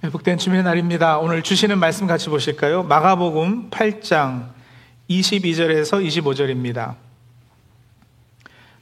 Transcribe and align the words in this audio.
네, 0.00 0.10
복된 0.10 0.38
주민의 0.38 0.62
날입니다. 0.62 1.18
오늘 1.18 1.42
주시는 1.42 1.76
말씀 1.76 2.06
같이 2.06 2.28
보실까요? 2.28 2.84
마가복음 2.84 3.68
8장 3.70 4.50
22절에서 5.10 6.06
25절입니다. 6.06 6.94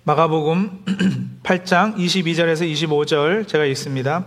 마가복음 0.04 0.84
8장 1.42 1.96
22절에서 1.96 2.70
25절 2.70 3.48
제가 3.48 3.64
읽습니다. 3.64 4.26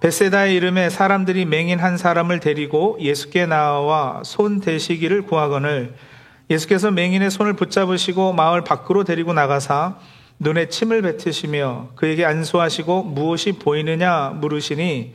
베세다의 0.00 0.54
이름에 0.54 0.90
사람들이 0.90 1.46
맹인 1.46 1.78
한 1.78 1.96
사람을 1.96 2.40
데리고 2.40 2.98
예수께 3.00 3.46
나와 3.46 4.20
손 4.22 4.60
대시기를 4.60 5.22
구하거늘 5.22 5.94
예수께서 6.50 6.90
맹인의 6.90 7.30
손을 7.30 7.54
붙잡으시고 7.54 8.34
마을 8.34 8.62
밖으로 8.64 9.04
데리고 9.04 9.32
나가사 9.32 9.96
눈에 10.38 10.68
침을 10.68 11.00
뱉으시며 11.00 11.92
그에게 11.94 12.26
안수하시고 12.26 13.04
무엇이 13.04 13.52
보이느냐 13.52 14.34
물으시니 14.36 15.14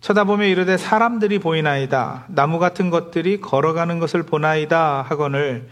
쳐다보며 0.00 0.44
이르되 0.44 0.76
사람들이 0.76 1.38
보이나이다. 1.38 2.24
나무 2.28 2.58
같은 2.58 2.90
것들이 2.90 3.40
걸어가는 3.40 3.98
것을 3.98 4.22
보나이다 4.22 5.02
하거늘 5.02 5.68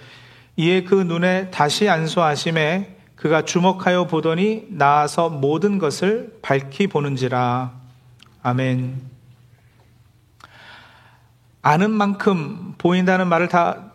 이에 0.56 0.84
그 0.84 0.94
눈에 0.94 1.50
다시 1.50 1.88
안수하심에 1.88 2.96
그가 3.16 3.42
주목하여 3.42 4.06
보더니 4.06 4.66
나아서 4.70 5.28
모든 5.28 5.78
것을 5.78 6.38
밝히 6.42 6.86
보는지라. 6.86 7.72
아멘. 8.42 9.00
아는 11.62 11.90
만큼 11.90 12.74
보인다는 12.78 13.28
말을 13.28 13.48
다 13.48 13.92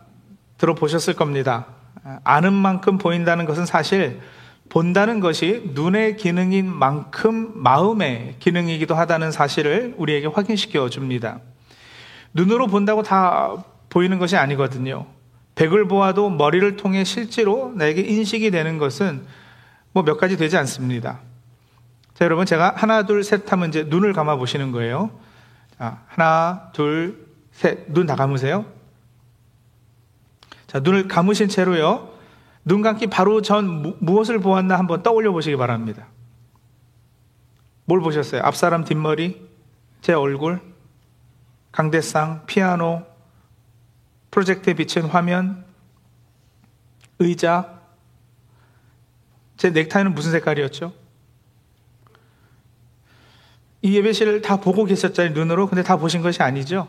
들어보셨을 0.57 1.13
겁니다. 1.13 1.67
아는 2.23 2.53
만큼 2.53 2.97
보인다는 2.97 3.45
것은 3.45 3.65
사실 3.65 4.19
본다는 4.73 5.19
것이 5.19 5.69
눈의 5.75 6.17
기능인 6.17 6.65
만큼 6.65 7.51
마음의 7.53 8.37
기능이기도 8.39 8.95
하다는 8.95 9.31
사실을 9.31 9.93
우리에게 9.97 10.25
확인시켜 10.25 10.89
줍니다. 10.89 11.41
눈으로 12.33 12.65
본다고 12.65 13.03
다 13.03 13.63
보이는 13.89 14.17
것이 14.17 14.35
아니거든요. 14.35 15.05
백을 15.53 15.87
보아도 15.87 16.31
머리를 16.31 16.75
통해 16.77 17.03
실제로 17.03 17.71
나에게 17.75 18.01
인식이 18.01 18.49
되는 18.49 18.79
것은 18.79 19.23
뭐 19.91 20.03
몇 20.03 20.17
가지 20.17 20.37
되지 20.37 20.57
않습니다. 20.57 21.19
자, 22.15 22.25
여러분, 22.25 22.47
제가 22.47 22.73
하나, 22.75 23.05
둘, 23.05 23.23
셋 23.23 23.51
하면 23.51 23.69
이제 23.69 23.83
눈을 23.83 24.13
감아 24.13 24.37
보시는 24.37 24.71
거예요. 24.71 25.11
자, 25.77 26.01
하나, 26.07 26.71
둘, 26.73 27.27
셋. 27.51 27.85
눈 27.93 28.07
다 28.07 28.15
감으세요. 28.15 28.65
자, 30.65 30.79
눈을 30.79 31.07
감으신 31.07 31.47
채로요. 31.47 32.12
눈 32.65 32.81
감기 32.81 33.07
바로 33.07 33.41
전 33.41 33.95
무엇을 33.99 34.39
보았나 34.39 34.77
한번 34.77 35.03
떠올려 35.03 35.31
보시기 35.31 35.55
바랍니다. 35.57 36.07
뭘 37.85 37.99
보셨어요? 37.99 38.41
앞사람 38.43 38.85
뒷머리, 38.85 39.41
제 40.01 40.13
얼굴, 40.13 40.61
강대상, 41.71 42.45
피아노, 42.45 43.03
프로젝트에 44.31 44.73
비친 44.73 45.03
화면, 45.03 45.65
의자, 47.19 47.81
제 49.57 49.69
넥타이는 49.69 50.13
무슨 50.13 50.31
색깔이었죠? 50.31 50.93
이 53.81 53.97
예배실을 53.97 54.41
다 54.41 54.57
보고 54.57 54.85
계셨잖아요, 54.85 55.33
눈으로. 55.33 55.67
근데 55.67 55.83
다 55.83 55.97
보신 55.97 56.21
것이 56.21 56.41
아니죠? 56.41 56.87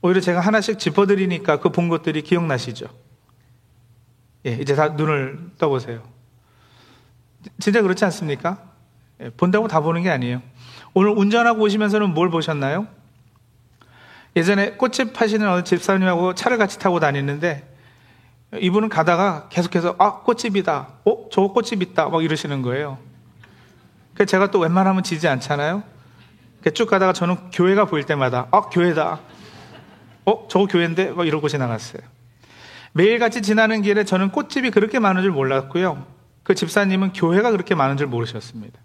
오히려 0.00 0.20
제가 0.20 0.40
하나씩 0.40 0.78
짚어드리니까 0.78 1.58
그 1.58 1.70
본 1.70 1.88
것들이 1.88 2.22
기억나시죠? 2.22 2.86
예, 4.46 4.52
이제 4.52 4.74
다 4.74 4.88
눈을 4.88 5.52
떠보세요. 5.58 6.02
진짜 7.58 7.82
그렇지 7.82 8.04
않습니까? 8.04 8.58
예, 9.20 9.30
본다고 9.30 9.68
다 9.68 9.80
보는 9.80 10.02
게 10.02 10.10
아니에요. 10.10 10.42
오늘 10.92 11.10
운전하고 11.10 11.62
오시면서는 11.62 12.14
뭘 12.14 12.30
보셨나요? 12.30 12.86
예전에 14.36 14.72
꽃집 14.72 15.12
파시는 15.12 15.48
어느 15.48 15.64
집사님하고 15.64 16.34
차를 16.34 16.58
같이 16.58 16.78
타고 16.78 16.98
다니는데 17.00 17.72
이분은 18.60 18.88
가다가 18.88 19.48
계속해서 19.48 19.96
아 19.98 20.20
꽃집이다. 20.22 20.88
어 21.04 21.28
저거 21.30 21.52
꽃집 21.52 21.82
있다. 21.82 22.08
막 22.08 22.22
이러시는 22.22 22.62
거예요. 22.62 22.98
그 24.14 24.26
제가 24.26 24.50
또 24.50 24.60
웬만하면 24.60 25.02
지지 25.02 25.28
않잖아요. 25.28 25.82
쭉 26.72 26.88
가다가 26.88 27.12
저는 27.12 27.50
교회가 27.50 27.84
보일 27.86 28.04
때마다 28.04 28.48
아 28.50 28.62
교회다. 28.62 29.20
어 30.26 30.48
저거 30.48 30.66
교회인데 30.66 31.10
막 31.10 31.26
이러고 31.26 31.48
지나갔어요. 31.48 32.02
매일같이 32.94 33.42
지나는 33.42 33.82
길에 33.82 34.04
저는 34.04 34.30
꽃집이 34.30 34.70
그렇게 34.70 34.98
많은 34.98 35.22
줄 35.22 35.32
몰랐고요. 35.32 36.06
그 36.44 36.54
집사님은 36.54 37.12
교회가 37.12 37.50
그렇게 37.50 37.74
많은 37.74 37.96
줄 37.96 38.06
모르셨습니다. 38.06 38.78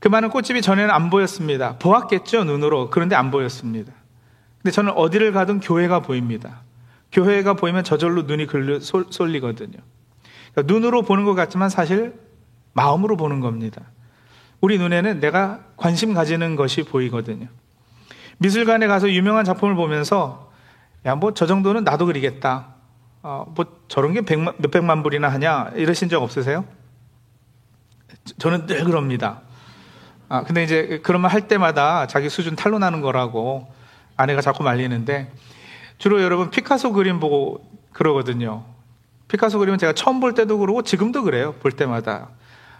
그 0.00 0.08
많은 0.08 0.28
꽃집이 0.28 0.60
전에는 0.62 0.90
안 0.90 1.08
보였습니다. 1.08 1.78
보았겠죠, 1.78 2.44
눈으로. 2.44 2.90
그런데 2.90 3.14
안 3.14 3.30
보였습니다. 3.30 3.92
근데 4.60 4.72
저는 4.72 4.92
어디를 4.92 5.32
가든 5.32 5.60
교회가 5.60 6.00
보입니다. 6.00 6.62
교회가 7.12 7.54
보이면 7.54 7.84
저절로 7.84 8.22
눈이 8.22 8.46
글려 8.46 8.80
쏠리거든요. 8.80 9.78
그러니까 10.52 10.72
눈으로 10.72 11.02
보는 11.02 11.24
것 11.24 11.34
같지만 11.34 11.68
사실 11.68 12.14
마음으로 12.72 13.16
보는 13.16 13.40
겁니다. 13.40 13.82
우리 14.60 14.78
눈에는 14.78 15.20
내가 15.20 15.60
관심 15.76 16.12
가지는 16.12 16.56
것이 16.56 16.82
보이거든요. 16.82 17.46
미술관에 18.38 18.88
가서 18.88 19.10
유명한 19.10 19.44
작품을 19.44 19.76
보면서 19.76 20.47
야, 21.06 21.14
뭐 21.14 21.32
저 21.32 21.46
정도는 21.46 21.84
나도 21.84 22.06
그리겠다. 22.06 22.74
어, 23.22 23.52
뭐 23.54 23.66
저런 23.88 24.12
게 24.12 24.22
백만, 24.22 24.54
몇백만 24.58 25.02
불이나 25.02 25.28
하냐? 25.28 25.70
이러신 25.74 26.08
적 26.08 26.22
없으세요? 26.22 26.64
저는 28.38 28.66
늘 28.66 28.84
그럽니다. 28.84 29.42
아, 30.28 30.42
근데 30.42 30.62
이제 30.62 31.00
말할 31.06 31.48
때마다 31.48 32.06
자기 32.06 32.28
수준 32.28 32.54
탄로 32.56 32.78
나는 32.78 33.00
거라고 33.00 33.66
아내가 34.16 34.40
자꾸 34.40 34.62
말리는데 34.62 35.32
주로 35.96 36.22
여러분 36.22 36.50
피카소 36.50 36.92
그림 36.92 37.18
보고 37.20 37.64
그러거든요. 37.92 38.64
피카소 39.28 39.58
그림은 39.58 39.78
제가 39.78 39.92
처음 39.94 40.20
볼 40.20 40.34
때도 40.34 40.58
그러고 40.58 40.82
지금도 40.82 41.22
그래요. 41.22 41.54
볼 41.60 41.72
때마다. 41.72 42.28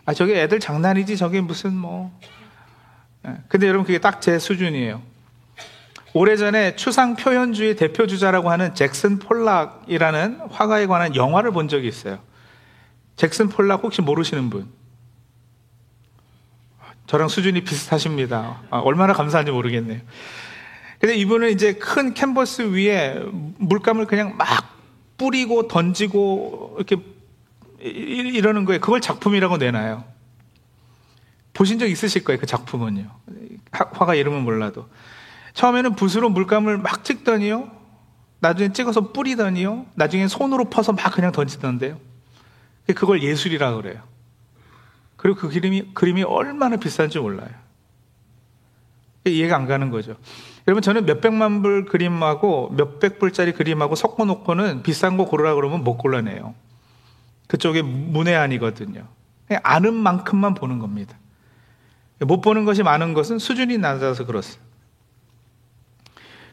아, 0.05 0.15
저게 0.15 0.43
애들 0.43 0.61
장난이지. 0.61 1.17
저게 1.17 1.41
무슨 1.41 1.75
뭐. 1.75 2.11
예, 3.27 3.37
근데 3.49 3.67
여러분 3.67 3.85
그게 3.85 3.99
딱 3.99 4.21
제 4.21 4.39
수준이에요. 4.39 5.03
오래전에 6.19 6.75
추상 6.75 7.15
표현주의 7.15 7.77
대표 7.77 8.09
주자라고 8.09 8.51
하는 8.51 8.75
잭슨 8.75 9.21
폴락이라는 9.21 10.41
화가에 10.51 10.87
관한 10.87 11.15
영화를 11.15 11.53
본 11.53 11.69
적이 11.69 11.87
있어요. 11.87 12.19
잭슨 13.15 13.49
폴락 13.49 13.85
혹시 13.85 14.03
모르시는 14.03 14.51
분? 14.51 14.69
저랑 17.07 17.29
수준이 17.29 17.63
비슷하십니다. 17.63 18.63
아, 18.69 18.79
얼마나 18.79 19.13
감사한지 19.13 19.53
모르겠네요. 19.53 20.01
근데 20.99 21.15
이분은 21.15 21.51
이제 21.51 21.75
큰 21.75 22.15
캔버스 22.15 22.75
위에 22.75 23.23
물감을 23.59 24.07
그냥 24.07 24.37
막 24.37 24.77
뿌리고 25.19 25.69
던지고 25.69 26.79
이렇게 26.79 26.97
이러는 27.79 28.65
거예요. 28.65 28.81
그걸 28.81 29.01
작품이라고 29.01 29.59
내놔요. 29.59 30.03
보신 31.53 31.79
적 31.79 31.87
있으실 31.87 32.25
거예요. 32.25 32.41
그 32.41 32.47
작품은요. 32.47 33.09
화가 33.71 34.17
이름은 34.17 34.43
몰라도. 34.43 34.89
처음에는 35.59 35.97
붓으로 35.97 36.31
물감을 36.31 36.79
막 36.79 37.03
찍더니요. 37.03 37.69
나중에 38.39 38.73
찍어서 38.73 39.13
뿌리더니요. 39.13 39.87
나중에 39.97 40.29
손으로 40.29 40.67
퍼서 40.67 40.93
막 40.93 41.13
그냥 41.13 41.33
던지던데요. 41.33 41.99
그걸 42.95 43.25
예술이라 43.25 43.73
고 43.73 43.83
그래요. 43.83 44.01
그리고 45.17 45.41
그 45.41 45.49
그림이, 45.49 45.95
그림이 45.95 46.23
얼마나 46.23 46.77
비싼지 46.77 47.19
몰라요. 47.19 47.51
이해가 49.25 49.57
안 49.57 49.67
가는 49.67 49.91
거죠. 49.91 50.15
여러분, 50.69 50.81
저는 50.81 51.07
몇백만 51.07 51.63
불 51.63 51.87
그림하고 51.87 52.73
몇백 52.77 53.19
불짜리 53.19 53.53
그림하고 53.53 53.97
섞어놓고는 53.97 54.85
비싼 54.85 55.17
거 55.17 55.25
고르라 55.25 55.57
그러면 55.57 55.83
못 55.83 55.97
골라내요. 55.97 56.55
그쪽에 57.49 57.83
문외한이거든요. 57.83 59.09
아는 59.65 59.95
만큼만 59.95 60.55
보는 60.55 60.79
겁니다. 60.79 61.19
못 62.21 62.43
보는 62.43 62.65
것이 62.65 62.85
많은 62.85 63.13
것은 63.13 63.41
수준이 63.41 63.79
낮아서 63.79 64.25
그렇습니다. 64.25 64.68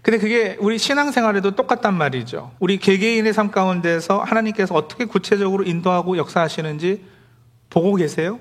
근데 0.05 0.19
그게 0.19 0.55
우리 0.59 0.77
신앙생활에도 0.77 1.55
똑같단 1.55 1.95
말이죠. 1.95 2.51
우리 2.59 2.77
개개인의 2.77 3.33
삶 3.33 3.49
가운데서 3.49 4.19
하나님께서 4.21 4.75
어떻게 4.75 5.05
구체적으로 5.05 5.63
인도하고 5.63 6.17
역사하시는지 6.17 7.03
보고 7.71 7.95
계세요? 7.95 8.39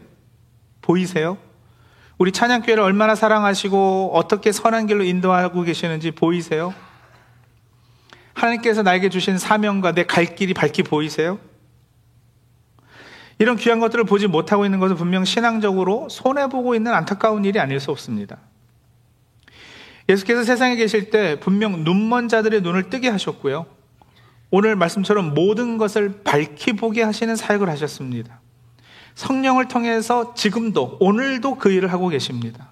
보이세요? 0.82 1.38
우리 2.18 2.32
찬양교회를 2.32 2.82
얼마나 2.82 3.14
사랑하시고 3.14 4.10
어떻게 4.12 4.52
선한 4.52 4.88
길로 4.88 5.04
인도하고 5.04 5.62
계시는지 5.62 6.10
보이세요? 6.10 6.74
하나님께서 8.34 8.82
나에게 8.82 9.08
주신 9.08 9.38
사명과 9.38 9.92
내 9.92 10.04
갈 10.04 10.34
길이 10.34 10.52
밝히 10.52 10.82
보이세요? 10.82 11.38
이런 13.38 13.56
귀한 13.56 13.80
것들을 13.80 14.04
보지 14.04 14.26
못하고 14.26 14.66
있는 14.66 14.80
것은 14.80 14.96
분명 14.96 15.24
신앙적으로 15.24 16.10
손해보고 16.10 16.74
있는 16.74 16.92
안타까운 16.92 17.46
일이 17.46 17.58
아닐 17.58 17.80
수 17.80 17.90
없습니다. 17.90 18.36
예수께서 20.08 20.44
세상에 20.44 20.76
계실 20.76 21.10
때 21.10 21.38
분명 21.40 21.84
눈먼 21.84 22.28
자들의 22.28 22.60
눈을 22.60 22.90
뜨게 22.90 23.08
하셨고요. 23.08 23.66
오늘 24.50 24.76
말씀처럼 24.76 25.34
모든 25.34 25.78
것을 25.78 26.20
밝히 26.22 26.74
보게 26.74 27.02
하시는 27.02 27.34
사역을 27.34 27.68
하셨습니다. 27.70 28.40
성령을 29.14 29.68
통해서 29.68 30.34
지금도, 30.34 30.98
오늘도 31.00 31.56
그 31.56 31.70
일을 31.70 31.92
하고 31.92 32.08
계십니다. 32.08 32.70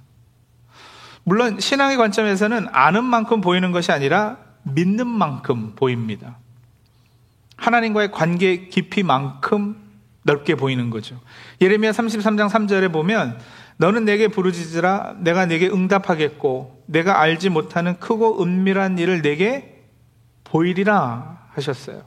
물론 1.24 1.60
신앙의 1.60 1.96
관점에서는 1.96 2.66
아는 2.72 3.04
만큼 3.04 3.40
보이는 3.40 3.70
것이 3.72 3.92
아니라 3.92 4.38
믿는 4.64 5.06
만큼 5.06 5.74
보입니다. 5.74 6.38
하나님과의 7.56 8.10
관계 8.10 8.68
깊이만큼 8.68 9.76
넓게 10.24 10.54
보이는 10.54 10.90
거죠. 10.90 11.20
예레미야 11.60 11.92
33장 11.92 12.48
3절에 12.48 12.92
보면 12.92 13.38
너는 13.82 14.04
내게 14.04 14.28
부르짖으라 14.28 15.16
내가 15.18 15.46
내게 15.46 15.66
응답하겠고 15.66 16.84
내가 16.86 17.20
알지 17.20 17.48
못하는 17.48 17.98
크고 17.98 18.40
은밀한 18.40 18.96
일을 18.96 19.22
내게 19.22 19.82
보이리라 20.44 21.48
하셨어요. 21.50 22.04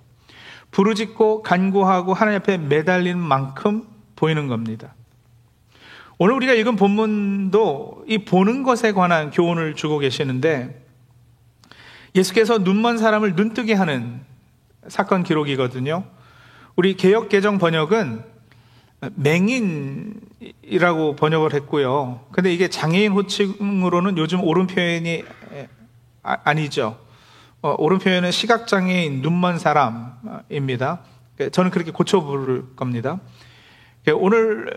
부르짖고 0.71 1.41
간구하고 1.41 2.13
하나님 2.13 2.39
앞에 2.39 2.59
매달리는 2.59 3.19
만큼 3.19 3.83
보이는 4.15 4.47
겁니다. 4.47 4.95
오늘 6.17 6.35
우리가 6.35 6.53
읽은 6.53 6.77
본문도 6.77 8.05
이 8.07 8.19
보는 8.19 8.63
것에 8.63 8.93
관한 8.93 9.29
교훈을 9.29 9.75
주고 9.75 9.99
계시는데 9.99 10.81
예수께서 12.15 12.57
눈먼 12.57 12.97
사람을 12.97 13.35
눈뜨게 13.35 13.73
하는 13.73 14.21
사건 14.87 15.23
기록이거든요. 15.23 16.05
우리 16.77 16.95
개혁 16.95 17.27
개정 17.27 17.57
번역은 17.57 18.34
맹인이라고 19.15 21.15
번역을 21.15 21.53
했고요. 21.53 22.21
근데 22.31 22.53
이게 22.53 22.67
장애인 22.67 23.11
호칭으로는 23.11 24.17
요즘 24.17 24.43
옳은 24.43 24.67
표현이 24.67 25.23
아, 26.23 26.53
니죠 26.53 26.99
어, 27.61 27.75
옳은 27.79 27.97
표현은 27.97 28.31
시각장애인, 28.31 29.21
눈먼 29.21 29.57
사람입니다. 29.57 30.99
저는 31.51 31.71
그렇게 31.71 31.91
고쳐 31.91 32.21
부를 32.21 32.75
겁니다. 32.75 33.19
오늘 34.13 34.71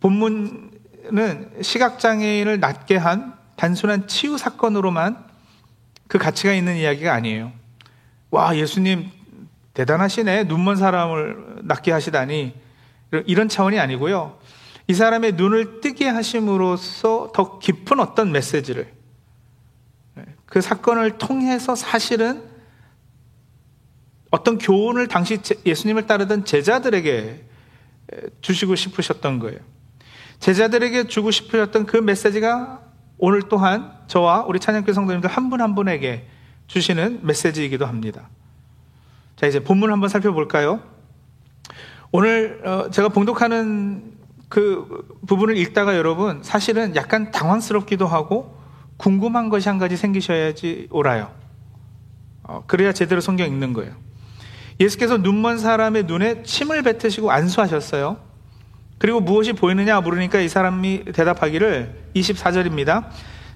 본문은 0.00 1.50
시각장애인을 1.60 2.58
낫게 2.58 2.96
한 2.96 3.34
단순한 3.56 4.08
치유 4.08 4.38
사건으로만 4.38 5.22
그 6.08 6.18
가치가 6.18 6.54
있는 6.54 6.76
이야기가 6.76 7.12
아니에요. 7.12 7.52
와, 8.30 8.56
예수님 8.56 9.10
대단하시네. 9.74 10.44
눈먼 10.44 10.76
사람을 10.76 11.60
낫게 11.64 11.92
하시다니. 11.92 12.54
이런 13.26 13.48
차원이 13.48 13.78
아니고요. 13.78 14.38
이 14.88 14.94
사람의 14.94 15.32
눈을 15.32 15.80
뜨게 15.80 16.08
하심으로써 16.08 17.32
더 17.34 17.58
깊은 17.58 18.00
어떤 18.00 18.32
메시지를 18.32 18.92
그 20.46 20.60
사건을 20.60 21.18
통해서 21.18 21.74
사실은 21.74 22.42
어떤 24.30 24.58
교훈을 24.58 25.08
당시 25.08 25.38
예수님을 25.64 26.06
따르던 26.06 26.44
제자들에게 26.44 27.44
주시고 28.40 28.74
싶으셨던 28.74 29.38
거예요. 29.38 29.58
제자들에게 30.40 31.06
주고 31.06 31.30
싶으셨던 31.30 31.86
그 31.86 31.96
메시지가 31.98 32.82
오늘 33.18 33.42
또한 33.48 33.92
저와 34.08 34.42
우리 34.42 34.58
찬양교 34.58 34.92
성도님들 34.92 35.30
한 35.30 35.48
분한 35.48 35.70
한 35.70 35.74
분에게 35.74 36.26
주시는 36.66 37.20
메시지이기도 37.22 37.86
합니다. 37.86 38.28
자, 39.36 39.46
이제 39.46 39.60
본문 39.60 39.92
한번 39.92 40.08
살펴볼까요? 40.08 40.82
오늘 42.14 42.60
어, 42.62 42.90
제가 42.90 43.08
봉독하는 43.08 44.12
그 44.50 45.18
부분을 45.26 45.56
읽다가 45.56 45.96
여러분 45.96 46.42
사실은 46.42 46.94
약간 46.94 47.30
당황스럽기도 47.30 48.06
하고 48.06 48.54
궁금한 48.98 49.48
것이 49.48 49.70
한 49.70 49.78
가지 49.78 49.96
생기셔야지 49.96 50.88
옳아요. 50.90 51.30
어, 52.42 52.64
그래야 52.66 52.92
제대로 52.92 53.22
성경 53.22 53.46
읽는 53.46 53.72
거예요. 53.72 53.94
예수께서 54.78 55.16
눈먼 55.16 55.58
사람의 55.58 56.04
눈에 56.04 56.42
침을 56.42 56.82
뱉으시고 56.82 57.30
안수하셨어요. 57.30 58.18
그리고 58.98 59.20
무엇이 59.20 59.54
보이느냐 59.54 59.98
물으니까 60.02 60.40
이 60.40 60.48
사람이 60.48 61.04
대답하기를 61.14 62.10
24절입니다. 62.14 63.06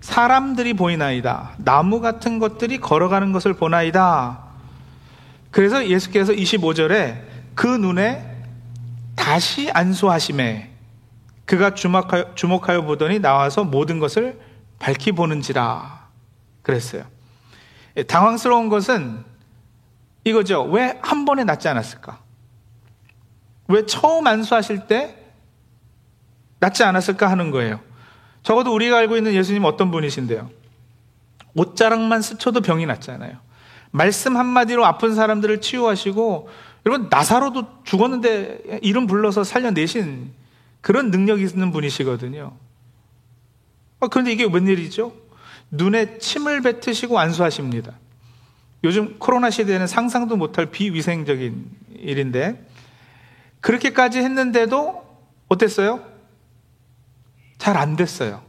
사람들이 0.00 0.72
보이나이다. 0.72 1.52
나무 1.58 2.00
같은 2.00 2.38
것들이 2.38 2.78
걸어가는 2.78 3.32
것을 3.32 3.52
보나이다. 3.52 4.38
그래서 5.50 5.86
예수께서 5.86 6.32
25절에 6.32 7.20
그 7.54 7.66
눈에 7.66 8.35
다시 9.16 9.70
안수하심에 9.72 10.70
그가 11.44 11.74
주목하여, 11.74 12.34
주목하여 12.34 12.82
보더니 12.82 13.18
나와서 13.18 13.64
모든 13.64 13.98
것을 13.98 14.40
밝히 14.78 15.12
보는지라 15.12 16.06
그랬어요. 16.62 17.04
예, 17.96 18.02
당황스러운 18.02 18.68
것은 18.68 19.24
이거죠. 20.24 20.64
왜 20.64 20.98
한 21.02 21.24
번에 21.24 21.44
낫지 21.44 21.68
않았을까? 21.68 22.18
왜 23.68 23.86
처음 23.86 24.26
안수하실 24.26 24.86
때 24.86 25.16
낫지 26.60 26.84
않았을까 26.84 27.30
하는 27.30 27.50
거예요. 27.50 27.80
적어도 28.42 28.74
우리가 28.74 28.98
알고 28.98 29.16
있는 29.16 29.34
예수님 29.34 29.64
어떤 29.64 29.90
분이신데요? 29.90 30.50
옷자락만 31.54 32.22
스쳐도 32.22 32.60
병이 32.60 32.86
낫잖아요. 32.86 33.38
말씀 33.90 34.36
한마디로 34.36 34.84
아픈 34.84 35.14
사람들을 35.14 35.60
치유하시고, 35.60 36.48
여러분, 36.86 37.08
나사로도 37.10 37.82
죽었는데 37.82 38.78
이름 38.82 39.06
불러서 39.08 39.42
살려내신 39.42 40.32
그런 40.80 41.10
능력이 41.10 41.42
있는 41.42 41.72
분이시거든요. 41.72 42.56
아, 43.98 44.06
그런데 44.08 44.32
이게 44.32 44.44
웬일이죠? 44.44 45.12
눈에 45.72 46.18
침을 46.18 46.62
뱉으시고 46.62 47.18
안수하십니다. 47.18 47.92
요즘 48.84 49.18
코로나 49.18 49.50
시대에는 49.50 49.88
상상도 49.88 50.36
못할 50.36 50.66
비위생적인 50.66 51.70
일인데, 51.98 52.64
그렇게까지 53.60 54.20
했는데도 54.20 55.04
어땠어요? 55.48 56.04
잘 57.58 57.76
안 57.76 57.96
됐어요. 57.96 58.42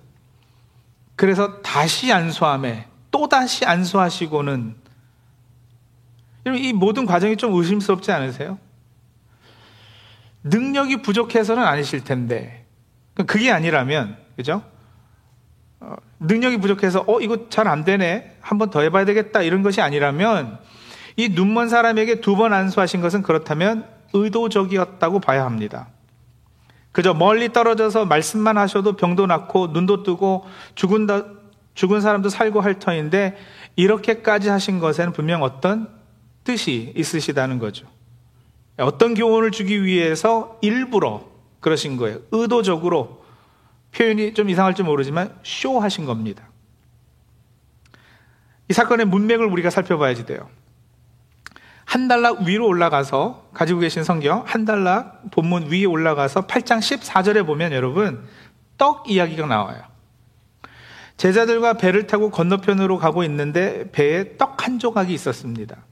그래서 1.16 1.62
다시 1.64 2.12
안수함에 2.12 2.88
또다시 3.10 3.66
안수하시고는 3.66 4.76
이 6.56 6.74
모든 6.74 7.06
과정이 7.06 7.38
좀 7.38 7.54
의심스럽지 7.56 8.12
않으세요? 8.12 8.58
능력이 10.44 11.02
부족해서는 11.02 11.64
아니실 11.64 12.04
텐데 12.04 12.66
그게 13.26 13.52
아니라면 13.52 14.18
그죠? 14.36 14.62
어, 15.80 15.96
능력이 16.20 16.58
부족해서 16.58 17.04
어 17.08 17.20
이거 17.20 17.50
잘 17.50 17.68
안 17.68 17.84
되네 17.84 18.38
한 18.42 18.58
번 18.58 18.70
더 18.70 18.82
해봐야 18.82 19.06
되겠다 19.06 19.42
이런 19.42 19.64
것이 19.64 19.82
아니라면 19.82 20.60
이 21.16 21.30
눈먼 21.30 21.70
사람에게 21.70 22.22
두 22.22 22.36
번 22.36 22.54
안수하신 22.54 23.02
것은 23.02 23.24
그렇다면 23.24 23.88
의도적이었다고 24.14 25.20
봐야 25.20 25.46
합니다. 25.46 25.88
그저 26.92 27.14
멀리 27.14 27.52
떨어져서 27.52 28.06
말씀만 28.06 28.58
하셔도 28.58 28.96
병도 28.96 29.28
낫고 29.28 29.68
눈도 29.68 30.04
뜨고 30.04 30.46
죽은, 30.76 31.08
죽은 31.76 32.02
사람도 32.02 32.30
살고 32.30 32.62
할 32.62 32.80
터인데 32.80 33.36
이렇게까지 33.76 34.50
하신 34.50 34.80
것에는 34.80 35.12
분명 35.14 35.44
어떤 35.44 35.90
뜻이 36.48 36.94
있으시다는 36.96 37.60
거죠. 37.60 37.86
어떤 38.78 39.16
교훈을 39.16 39.52
주기 39.52 39.84
위해서 39.84 40.58
일부러 40.62 41.26
그러신 41.60 41.98
거예요. 41.98 42.20
의도적으로 42.32 43.26
표현이 43.92 44.34
좀 44.34 44.50
이상할지 44.50 44.82
모르지만 44.82 45.36
쇼하신 45.44 46.06
겁니다. 46.06 46.48
이 48.70 48.74
사건의 48.74 49.08
문맥을 49.08 49.46
우리가 49.46 49.70
살펴봐야지 49.70 50.26
돼요. 50.26 50.50
한 51.84 52.08
달락 52.08 52.44
위로 52.44 52.66
올라가서 52.66 53.50
가지고 53.54 53.82
계신 53.82 54.06
성경 54.06 54.44
한 54.46 54.64
달락 54.64 55.32
본문 55.32 55.70
위에 55.70 55.84
올라가서 55.84 56.48
8장 56.48 56.80
14절에 56.80 57.46
보면 57.46 57.74
여러분 57.74 58.26
떡 58.78 59.10
이야기가 59.10 59.48
나와요. 59.48 59.82
제자들과 61.18 61.74
배를 61.74 62.08
타고 62.08 62.30
건너편으로 62.30 63.00
가고 63.00 63.26
있는데 63.26 63.92
배에 63.92 64.38
떡 64.38 64.64
한 64.64 64.80
조각이 64.80 65.14
있었습니다. 65.14 65.87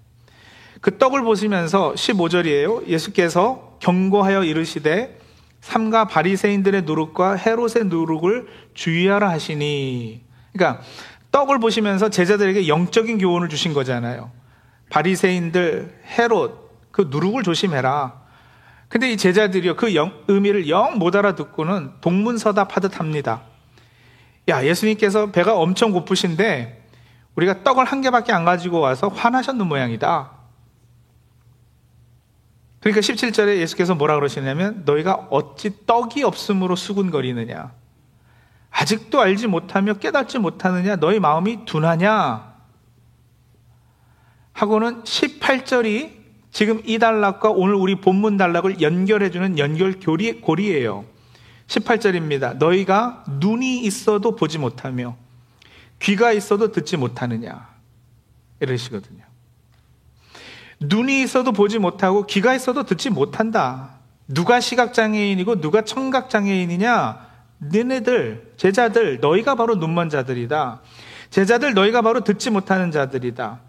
그 0.82 0.98
떡을 0.98 1.24
보시면서 1.24 1.94
15절이에요. 1.94 2.88
예수께서 2.88 3.78
경고하여 3.80 4.44
이르시되 4.44 5.20
삼가 5.62 6.06
바리새인들의 6.06 6.84
누룩과 6.84 7.36
헤롯의 7.36 7.86
누룩을 7.86 8.48
주의하라 8.74 9.30
하시니. 9.30 10.22
그러니까 10.54 10.84
떡을 11.32 11.60
보시면서 11.60 12.10
제자들에게 12.10 12.68
영적인 12.68 13.18
교훈을 13.18 13.50
주신 13.50 13.74
거잖아요. 13.74 14.32
바리새인들, 14.90 16.02
헤롯 16.18 16.92
그 16.92 17.08
누룩을 17.10 17.44
조심해라. 17.44 18.22
근데 18.88 19.12
이 19.12 19.18
제자들이요 19.18 19.76
그 19.76 19.96
영, 19.96 20.14
의미를 20.28 20.70
영 20.70 20.98
못 21.00 21.16
알아듣고는 21.16 21.94
동문서답하듯 22.02 23.00
합니다. 23.00 23.42
야 24.48 24.64
예수님께서 24.64 25.32
배가 25.32 25.56
엄청 25.56 25.92
고프신데 25.92 26.86
우리가 27.36 27.64
떡을 27.64 27.86
한 27.86 28.02
개밖에 28.02 28.32
안 28.32 28.46
가지고 28.46 28.80
와서 28.80 29.08
화나셨는 29.08 29.66
모양이다. 29.68 30.35
그러니까 32.86 33.02
17절에 33.02 33.58
예수께서 33.62 33.96
뭐라 33.96 34.14
그러시냐면 34.14 34.84
너희가 34.86 35.28
어찌 35.32 35.72
떡이 35.88 36.22
없음으로 36.22 36.76
수군거리느냐 36.76 37.74
아직도 38.70 39.20
알지 39.20 39.48
못하며 39.48 39.96
깨닫지 39.96 40.38
못하느냐 40.38 40.98
너희 40.98 41.20
마음이 41.20 41.66
둔하냐 41.66 42.54
하고는 44.54 45.02
18절이 45.02 46.12
지금 46.52 46.84
이 46.86 47.00
단락과 47.00 47.50
오늘 47.50 47.74
우리 47.74 47.96
본문 47.96 48.38
단락을 48.38 48.80
연결해주는 48.80 49.58
연결 49.58 50.00
고리, 50.00 50.40
고리예요. 50.40 51.06
18절입니다. 51.68 52.58
너희가 52.58 53.24
눈이 53.40 53.82
있어도 53.82 54.36
보지 54.36 54.60
못하며 54.60 55.18
귀가 56.00 56.32
있어도 56.32 56.72
듣지 56.72 56.96
못하느냐. 56.96 57.68
이러시거든요. 58.62 59.25
눈이 60.80 61.22
있어도 61.24 61.52
보지 61.52 61.80
못하고 61.80 62.26
귀가 62.26 62.54
있어도 62.54 62.84
듣지 62.84 63.10
못한다. 63.10 64.00
누가 64.28 64.60
시각장애인이고 64.60 65.62
누가 65.62 65.84
청각장애인이냐? 65.84 67.26
너네들, 67.60 68.54
제자들, 68.58 69.20
너희가 69.20 69.56
바로 69.56 69.76
눈먼 69.76 70.10
자들이다. 70.10 70.82
제자들, 71.30 71.74
너희가 71.74 72.02
바로 72.02 72.22
듣지 72.22 72.50
못하는 72.50 72.92
자들이다. 72.92 73.62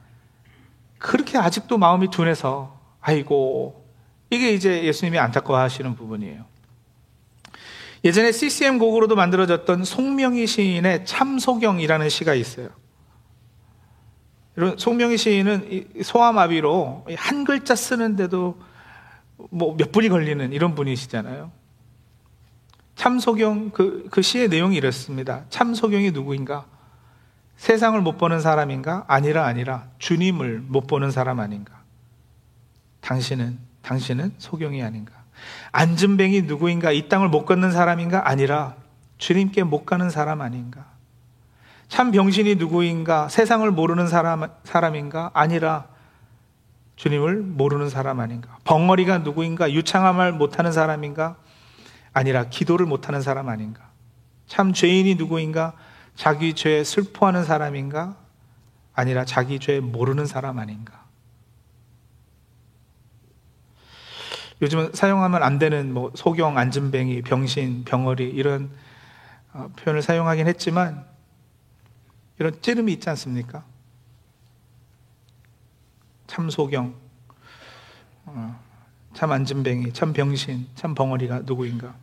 그렇게 0.98 1.38
아직도 1.38 1.78
마음이 1.78 2.10
둔해서, 2.10 2.78
아이고, 3.00 3.84
이게 4.30 4.52
이제 4.52 4.84
예수님이 4.84 5.18
안타까워 5.18 5.58
하시는 5.60 5.94
부분이에요. 5.94 6.44
예전에 8.04 8.32
CCM 8.32 8.78
곡으로도 8.78 9.16
만들어졌던 9.16 9.84
송명희 9.84 10.46
시인의 10.46 11.06
참소경이라는 11.06 12.08
시가 12.08 12.34
있어요. 12.34 12.68
이런 14.56 14.78
송명희 14.78 15.16
시인은 15.18 15.88
소아마비로 16.02 17.06
한 17.16 17.44
글자 17.44 17.74
쓰는데도 17.74 18.58
뭐 19.50 19.76
몇 19.76 19.92
분이 19.92 20.08
걸리는 20.08 20.52
이런 20.52 20.74
분이시잖아요. 20.74 21.50
참소경 22.94 23.70
그, 23.70 24.08
그 24.10 24.22
시의 24.22 24.48
내용이 24.48 24.76
이렇습니다. 24.76 25.44
참소경이 25.50 26.12
누구인가? 26.12 26.64
세상을 27.56 28.00
못 28.00 28.16
보는 28.18 28.40
사람인가? 28.40 29.04
아니라 29.06 29.44
아니라 29.46 29.88
주님을 29.98 30.60
못 30.66 30.86
보는 30.86 31.10
사람 31.10 31.40
아닌가? 31.40 31.82
당신은 33.00 33.58
당신은 33.82 34.34
소경이 34.38 34.82
아닌가? 34.82 35.12
안전뱅이 35.72 36.42
누구인가? 36.42 36.90
이 36.92 37.08
땅을 37.08 37.28
못 37.28 37.44
걷는 37.44 37.70
사람인가? 37.70 38.28
아니라 38.28 38.76
주님께 39.18 39.62
못 39.62 39.84
가는 39.84 40.08
사람 40.10 40.40
아닌가? 40.40 40.86
참 41.88 42.10
병신이 42.10 42.56
누구인가? 42.56 43.28
세상을 43.28 43.70
모르는 43.70 44.08
사람, 44.08 44.48
사람인가? 44.64 45.30
아니라 45.34 45.86
주님을 46.96 47.36
모르는 47.36 47.88
사람 47.88 48.20
아닌가? 48.20 48.58
벙어리가 48.64 49.18
누구인가? 49.18 49.72
유창함을 49.72 50.32
못하는 50.32 50.72
사람인가? 50.72 51.36
아니라 52.12 52.48
기도를 52.48 52.86
못하는 52.86 53.20
사람 53.20 53.48
아닌가? 53.48 53.90
참 54.46 54.72
죄인이 54.72 55.14
누구인가? 55.16 55.74
자기 56.14 56.54
죄에 56.54 56.82
슬퍼하는 56.82 57.44
사람인가? 57.44 58.16
아니라 58.94 59.24
자기 59.24 59.58
죄 59.58 59.80
모르는 59.80 60.24
사람 60.26 60.58
아닌가? 60.58 61.04
요즘은 64.62 64.92
사용하면 64.94 65.42
안 65.42 65.58
되는 65.58 65.92
뭐 65.92 66.10
소경, 66.14 66.56
안전뱅이, 66.56 67.20
병신, 67.22 67.84
병어리 67.84 68.24
이런 68.24 68.70
어, 69.52 69.70
표현을 69.76 70.00
사용하긴 70.00 70.46
했지만 70.46 71.04
이런 72.38 72.60
찌름이 72.60 72.92
있지 72.94 73.08
않습니까? 73.10 73.64
참 76.26 76.50
소경, 76.50 76.94
어, 78.26 78.60
참 79.14 79.32
안전뱅이, 79.32 79.92
참 79.92 80.12
병신, 80.12 80.66
참 80.74 80.94
벙어리가 80.94 81.42
누구인가? 81.44 81.94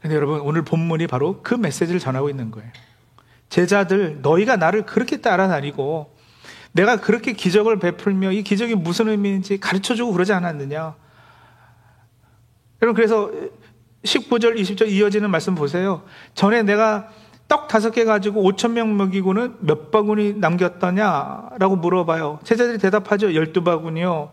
근데 0.00 0.14
여러분, 0.14 0.40
오늘 0.40 0.62
본문이 0.62 1.06
바로 1.06 1.40
그 1.42 1.54
메시지를 1.54 1.98
전하고 1.98 2.28
있는 2.28 2.50
거예요. 2.50 2.70
제자들, 3.48 4.20
너희가 4.20 4.56
나를 4.56 4.84
그렇게 4.84 5.20
따라다니고, 5.20 6.14
내가 6.72 7.00
그렇게 7.00 7.32
기적을 7.32 7.78
베풀며 7.78 8.32
이 8.32 8.42
기적이 8.42 8.74
무슨 8.74 9.08
의미인지 9.08 9.58
가르쳐 9.58 9.94
주고 9.94 10.12
그러지 10.12 10.32
않았느냐? 10.32 10.94
여러분, 12.82 12.94
그래서 12.94 13.30
19절, 14.04 14.60
20절 14.60 14.88
이어지는 14.88 15.30
말씀 15.30 15.54
보세요. 15.54 16.04
전에 16.34 16.62
내가 16.62 17.10
떡 17.48 17.66
다섯 17.68 17.90
개 17.90 18.04
가지고 18.04 18.42
5천 18.42 18.72
명 18.72 18.96
먹이고는 18.96 19.56
몇 19.60 19.90
바구니 19.90 20.34
남겼더냐라고 20.34 21.76
물어봐요. 21.76 22.40
제자들이 22.44 22.78
대답하죠. 22.78 23.34
열두 23.34 23.64
바구니요. 23.64 24.32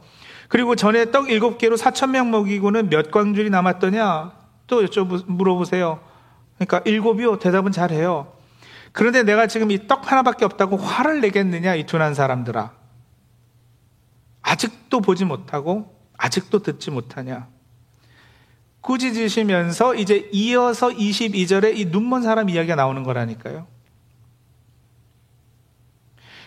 그리고 0.49 0.75
전에 0.75 1.11
떡 1.11 1.29
일곱 1.29 1.57
개로 1.57 1.75
4천 1.77 2.11
명 2.11 2.29
먹이고는 2.29 2.89
몇 2.89 3.11
광줄이 3.11 3.49
남았더냐 3.49 4.33
또 4.67 4.83
여쭤 4.83 5.23
물어보세요. 5.27 5.99
그러니까 6.57 6.81
일곱이요. 6.85 7.39
대답은 7.39 7.71
잘해요. 7.71 8.33
그런데 8.91 9.23
내가 9.23 9.47
지금 9.47 9.71
이 9.71 9.87
떡 9.87 10.11
하나밖에 10.11 10.45
없다고 10.45 10.77
화를 10.77 11.21
내겠느냐 11.21 11.75
이 11.75 11.85
둔한 11.85 12.13
사람들아. 12.13 12.71
아직도 14.41 15.01
보지 15.01 15.25
못하고 15.25 15.95
아직도 16.17 16.59
듣지 16.59 16.91
못하냐. 16.91 17.47
꾸짖으시면서 18.85 19.95
이제 19.95 20.29
이어서 20.31 20.89
22절에 20.89 21.75
이 21.75 21.85
눈먼 21.85 22.21
사람 22.21 22.49
이야기가 22.49 22.75
나오는 22.75 23.01
거라니까요. 23.03 23.65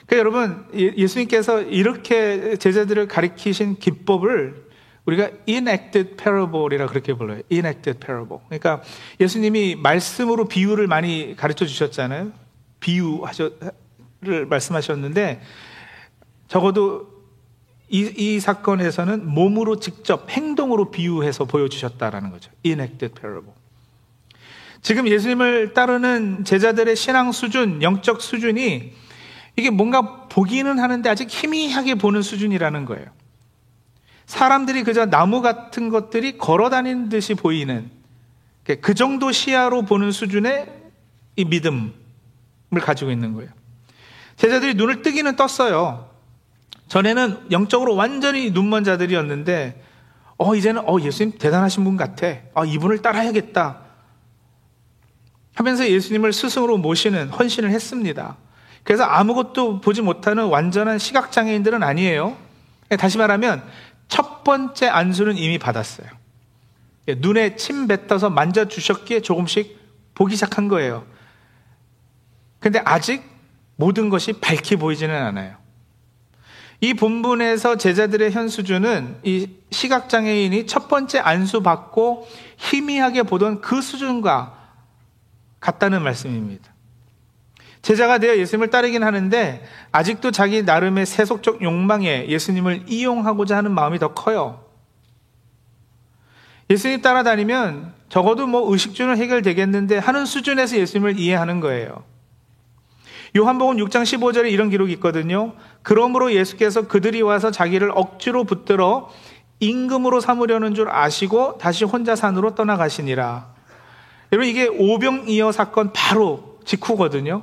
그러니까 0.06 0.16
여러분, 0.18 0.66
예, 0.74 0.94
예수님께서 0.96 1.62
이렇게 1.62 2.56
제자들을 2.56 3.08
가리키신 3.08 3.78
기법을 3.78 4.68
우리가 5.04 5.30
enacted 5.46 6.16
parable이라 6.16 6.86
그렇게 6.86 7.12
불러요. 7.14 7.42
enacted 7.50 7.98
parable. 7.98 8.40
그러니까 8.46 8.82
예수님이 9.20 9.74
말씀으로 9.74 10.46
비유를 10.46 10.86
많이 10.86 11.34
가르쳐 11.36 11.66
주셨잖아요. 11.66 12.30
비유하셨를 12.80 14.46
말씀하셨는데 14.48 15.40
적어도 16.46 17.17
이, 17.90 18.12
이 18.16 18.40
사건에서는 18.40 19.26
몸으로 19.26 19.80
직접 19.80 20.28
행동으로 20.30 20.90
비유해서 20.90 21.44
보여주셨다라는 21.44 22.30
거죠. 22.30 22.50
enacted 22.62 23.14
parable. 23.14 23.54
지금 24.82 25.08
예수님을 25.08 25.74
따르는 25.74 26.44
제자들의 26.44 26.94
신앙 26.96 27.32
수준, 27.32 27.82
영적 27.82 28.20
수준이 28.22 28.92
이게 29.56 29.70
뭔가 29.70 30.26
보기는 30.28 30.78
하는데 30.78 31.10
아직 31.10 31.28
희미하게 31.28 31.96
보는 31.96 32.22
수준이라는 32.22 32.84
거예요. 32.84 33.06
사람들이 34.26 34.84
그저 34.84 35.06
나무 35.06 35.40
같은 35.40 35.88
것들이 35.88 36.38
걸어 36.38 36.68
다니는 36.70 37.08
듯이 37.08 37.34
보이는 37.34 37.90
그 38.82 38.94
정도 38.94 39.32
시야로 39.32 39.82
보는 39.82 40.12
수준의 40.12 40.66
이 41.36 41.44
믿음을 41.44 41.92
가지고 42.80 43.10
있는 43.10 43.32
거예요. 43.32 43.50
제자들이 44.36 44.74
눈을 44.74 45.02
뜨기는 45.02 45.34
떴어요. 45.36 46.07
전에는 46.88 47.50
영적으로 47.50 47.94
완전히 47.94 48.50
눈먼 48.50 48.84
자들이었는데, 48.84 49.84
어, 50.38 50.54
이제는, 50.54 50.88
어, 50.88 51.00
예수님 51.00 51.38
대단하신 51.38 51.84
분 51.84 51.96
같아. 51.96 52.26
아, 52.54 52.64
이분을 52.64 53.02
따라야겠다. 53.02 53.80
하면서 55.54 55.88
예수님을 55.88 56.32
스승으로 56.32 56.78
모시는 56.78 57.28
헌신을 57.28 57.70
했습니다. 57.70 58.36
그래서 58.84 59.04
아무것도 59.04 59.80
보지 59.80 60.02
못하는 60.02 60.46
완전한 60.46 60.98
시각장애인들은 60.98 61.82
아니에요. 61.82 62.36
다시 62.98 63.18
말하면, 63.18 63.62
첫 64.08 64.42
번째 64.42 64.88
안수는 64.88 65.36
이미 65.36 65.58
받았어요. 65.58 66.08
눈에 67.18 67.56
침 67.56 67.86
뱉어서 67.86 68.30
만져주셨기에 68.30 69.20
조금씩 69.20 69.78
보기 70.14 70.36
시작한 70.36 70.68
거예요. 70.68 71.04
근데 72.58 72.80
아직 72.84 73.22
모든 73.76 74.08
것이 74.08 74.32
밝히 74.32 74.76
보이지는 74.76 75.14
않아요. 75.14 75.56
이 76.80 76.94
본문에서 76.94 77.76
제자들의 77.76 78.30
현 78.30 78.48
수준은 78.48 79.18
이 79.24 79.48
시각장애인이 79.70 80.66
첫 80.66 80.88
번째 80.88 81.18
안수 81.18 81.62
받고 81.62 82.28
희미하게 82.56 83.24
보던 83.24 83.60
그 83.60 83.82
수준과 83.82 84.56
같다는 85.60 86.02
말씀입니다. 86.02 86.72
제자가 87.82 88.18
되어 88.18 88.36
예수님을 88.36 88.70
따르긴 88.70 89.02
하는데 89.02 89.64
아직도 89.92 90.30
자기 90.30 90.62
나름의 90.62 91.06
세속적 91.06 91.62
욕망에 91.62 92.28
예수님을 92.28 92.84
이용하고자 92.86 93.56
하는 93.56 93.72
마음이 93.72 93.98
더 93.98 94.14
커요. 94.14 94.64
예수님 96.70 97.02
따라다니면 97.02 97.94
적어도 98.08 98.46
뭐 98.46 98.70
의식주는 98.72 99.16
해결되겠는데 99.16 99.98
하는 99.98 100.26
수준에서 100.26 100.76
예수님을 100.76 101.18
이해하는 101.18 101.60
거예요. 101.60 102.04
요한복음 103.36 103.76
6장 103.76 104.02
15절에 104.02 104.50
이런 104.50 104.70
기록이 104.70 104.92
있거든요. 104.94 105.52
그러므로 105.82 106.32
예수께서 106.32 106.88
그들이 106.88 107.22
와서 107.22 107.50
자기를 107.50 107.92
억지로 107.94 108.44
붙들어 108.44 109.10
임금으로 109.60 110.20
삼으려는 110.20 110.74
줄 110.74 110.88
아시고 110.88 111.58
다시 111.58 111.84
혼자 111.84 112.16
산으로 112.16 112.54
떠나가시니라. 112.54 113.54
여러분 114.32 114.48
이게 114.48 114.66
오병이어 114.66 115.52
사건 115.52 115.92
바로 115.92 116.58
직후거든요. 116.64 117.42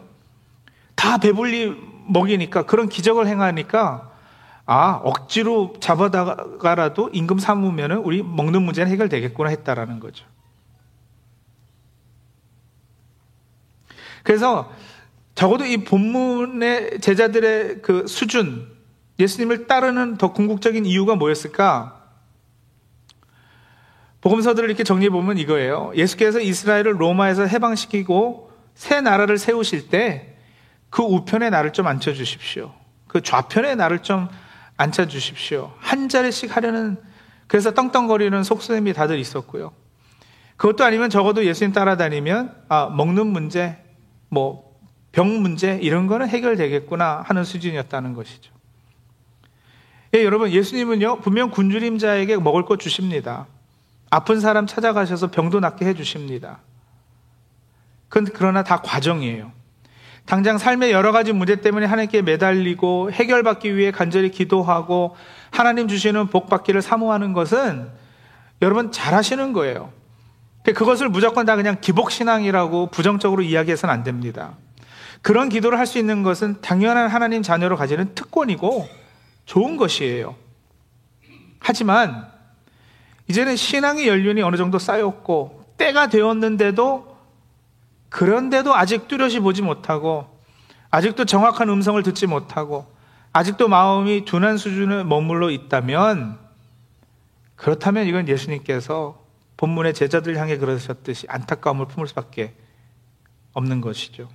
다 0.95 1.17
배불리 1.17 1.75
먹이니까 2.07 2.63
그런 2.63 2.87
기적을 2.89 3.27
행하니까 3.27 4.11
아 4.67 4.99
억지로 5.03 5.73
잡아다가라도 5.79 7.09
임금 7.13 7.37
삼으면 7.37 7.91
우리 7.97 8.23
먹는 8.23 8.63
문제는 8.63 8.91
해결되겠구나 8.91 9.49
했다라는 9.49 9.99
거죠. 9.99 10.25
그래서 14.23 14.71
적어도 15.35 15.65
이 15.65 15.77
본문의 15.83 16.99
제자들의 17.01 17.81
그 17.81 18.07
수준, 18.07 18.67
예수님을 19.19 19.67
따르는 19.67 20.17
더 20.17 20.33
궁극적인 20.33 20.85
이유가 20.85 21.15
뭐였을까? 21.15 22.01
복음서들을 24.21 24.69
이렇게 24.69 24.83
정리해 24.83 25.09
보면 25.09 25.37
이거예요. 25.37 25.91
예수께서 25.95 26.39
이스라엘을 26.39 26.99
로마에서 26.99 27.45
해방시키고 27.45 28.51
새 28.73 29.01
나라를 29.01 29.37
세우실 29.37 29.89
때 29.89 30.35
그 30.95 31.03
우편에 31.03 31.49
나를 31.49 31.73
좀 31.73 31.87
앉혀 31.87 32.13
주십시오. 32.13 32.73
그 33.09 33.21
좌편에 33.21 33.75
나를 33.75 33.99
좀 33.99 34.29
앉혀 34.77 35.07
주십시오. 35.07 35.73
한 35.77 36.07
자리씩 36.07 36.55
하려는 36.55 36.95
그래서 37.47 37.73
떵떵거리는 37.73 38.43
속셈이 38.43 38.93
다들 38.93 39.19
있었고요. 39.19 39.73
그것도 40.55 40.85
아니면 40.85 41.09
적어도 41.09 41.43
예수님 41.43 41.73
따라다니면 41.73 42.55
아, 42.69 42.87
먹는 42.95 43.27
문제, 43.27 43.77
뭐 44.29 44.64
병 45.15 45.41
문제 45.41 45.79
이런 45.81 46.07
거는 46.07 46.27
해결되겠구나 46.27 47.23
하는 47.25 47.45
수준이었다는 47.45 48.15
것이죠. 48.15 48.51
예, 50.13 50.25
여러분 50.25 50.51
예수님은요 50.51 51.21
분명 51.21 51.51
굶주림자에게 51.51 52.35
먹을 52.35 52.65
것 52.65 52.81
주십니다. 52.81 53.47
아픈 54.11 54.41
사람 54.41 54.67
찾아가셔서 54.67 55.31
병도 55.31 55.61
낫게 55.61 55.85
해주십니다. 55.85 56.59
그러나 58.09 58.63
다 58.63 58.81
과정이에요. 58.81 59.53
당장 60.25 60.57
삶의 60.57 60.91
여러 60.91 61.13
가지 61.13 61.31
문제 61.31 61.61
때문에 61.61 61.85
하나님께 61.85 62.21
매달리고 62.21 63.13
해결받기 63.13 63.77
위해 63.77 63.91
간절히 63.91 64.31
기도하고 64.31 65.15
하나님 65.49 65.87
주시는 65.87 66.27
복 66.27 66.49
받기를 66.49 66.81
사모하는 66.81 67.31
것은 67.31 67.89
여러분 68.61 68.91
잘하시는 68.91 69.53
거예요. 69.53 69.93
그것을 70.63 71.07
무조건 71.07 71.45
다 71.45 71.55
그냥 71.55 71.77
기복신앙이라고 71.79 72.87
부정적으로 72.87 73.43
이야기해서는 73.43 73.93
안 73.93 74.03
됩니다. 74.03 74.57
그런 75.25 75.49
기도를 75.49 75.79
할 75.79 75.87
수 75.87 75.97
있는 75.97 76.21
것은 76.21 76.61
당연한 76.61 77.07
하나님 77.07 77.41
자녀로 77.41 77.77
가지는 77.77 78.13
특권이고 78.13 78.87
좋은 79.45 79.75
것이에요. 79.75 80.35
하지만 81.57 82.31
이제는 83.27 83.55
신앙의 83.55 84.07
연륜이 84.07 84.43
어느 84.43 84.55
정도 84.55 84.77
쌓였고 84.77 85.65
때가 85.77 86.09
되었는데도 86.09 87.17
그런데도 88.09 88.75
아직 88.75 89.07
뚜렷이 89.07 89.39
보지 89.39 89.63
못하고 89.63 90.27
아직도 90.91 91.25
정확한 91.25 91.69
음성을 91.69 92.03
듣지 92.03 92.27
못하고 92.27 92.85
아직도 93.33 93.67
마음이 93.67 94.25
둔한 94.25 94.57
수준에 94.57 95.03
머물러 95.03 95.49
있다면 95.49 96.37
그렇다면 97.55 98.05
이건 98.05 98.27
예수님께서 98.27 99.19
본문의 99.57 99.95
제자들 99.95 100.37
향해 100.37 100.59
그러셨듯이 100.59 101.25
안타까움을 101.29 101.87
품을 101.87 102.07
수밖에 102.09 102.53
없는 103.53 103.81
것이죠. 103.81 104.29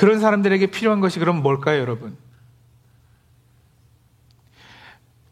그런 0.00 0.18
사람들에게 0.18 0.68
필요한 0.68 1.00
것이 1.00 1.18
그럼 1.18 1.42
뭘까요, 1.42 1.78
여러분? 1.78 2.16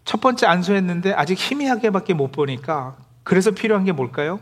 첫 0.05 0.21
번째 0.21 0.47
안수했는데 0.47 1.15
아직 1.15 1.39
희미하게밖에 1.39 2.13
못 2.13 2.33
보니까 2.33 2.99
그래서 3.23 3.51
필요한 3.51 3.87
게 3.87 3.93
뭘까요? 3.93 4.41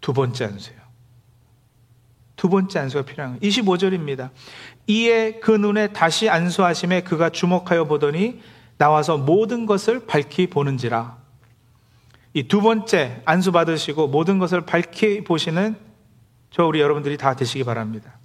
두 0.00 0.14
번째 0.14 0.46
안수요. 0.46 0.78
두 2.36 2.48
번째 2.48 2.78
안수가 2.78 3.04
필요한 3.04 3.38
거예요. 3.38 3.52
25절입니다. 3.52 4.30
이에 4.86 5.32
그 5.40 5.50
눈에 5.50 5.88
다시 5.88 6.30
안수하심에 6.30 7.02
그가 7.02 7.28
주목하여 7.28 7.84
보더니 7.84 8.40
나와서 8.78 9.18
모든 9.18 9.66
것을 9.66 10.06
밝히 10.06 10.46
보는지라. 10.46 11.18
이 12.32 12.44
두 12.44 12.62
번째 12.62 13.20
안수 13.26 13.52
받으시고 13.52 14.08
모든 14.08 14.38
것을 14.38 14.62
밝히 14.62 15.24
보시는 15.24 15.76
저 16.50 16.64
우리 16.64 16.80
여러분들이 16.80 17.18
다 17.18 17.36
되시기 17.36 17.64
바랍니다. 17.64 18.18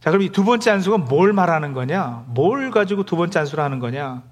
자, 0.00 0.10
그럼 0.10 0.22
이 0.22 0.30
두 0.30 0.44
번째 0.44 0.70
안수가 0.70 0.98
뭘 0.98 1.32
말하는 1.32 1.72
거냐? 1.72 2.24
뭘 2.28 2.70
가지고 2.70 3.04
두 3.04 3.16
번째 3.16 3.40
안수를 3.40 3.62
하는 3.62 3.78
거냐? 3.78 4.22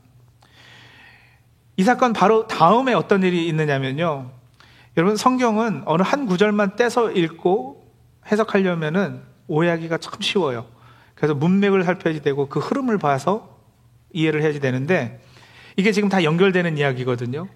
이 1.77 1.83
사건 1.83 2.13
바로 2.13 2.47
다음에 2.47 2.95
어떤 2.95 3.23
일이 3.23 3.47
있느냐면요. 3.49 4.31
여러분 4.97 5.17
성경은 5.17 5.83
어느 5.85 6.03
한 6.03 6.27
구절만 6.27 6.77
떼서 6.77 7.11
읽고 7.11 7.93
해석하려면은 8.31 9.23
오해하기가 9.49 9.99
참 9.99 10.21
쉬워요. 10.21 10.67
그래서 11.15 11.35
문맥을 11.35 11.85
살펴야 11.85 12.21
되고 12.21 12.49
그 12.49 12.61
흐름을 12.61 12.99
봐서 12.99 13.59
이해를 14.13 14.43
해야지 14.43 14.61
되는데 14.61 15.23
이게 15.77 15.93
지금 15.93 16.09
다 16.09 16.25
연결되는 16.25 16.79
이야기거든요. 16.79 17.49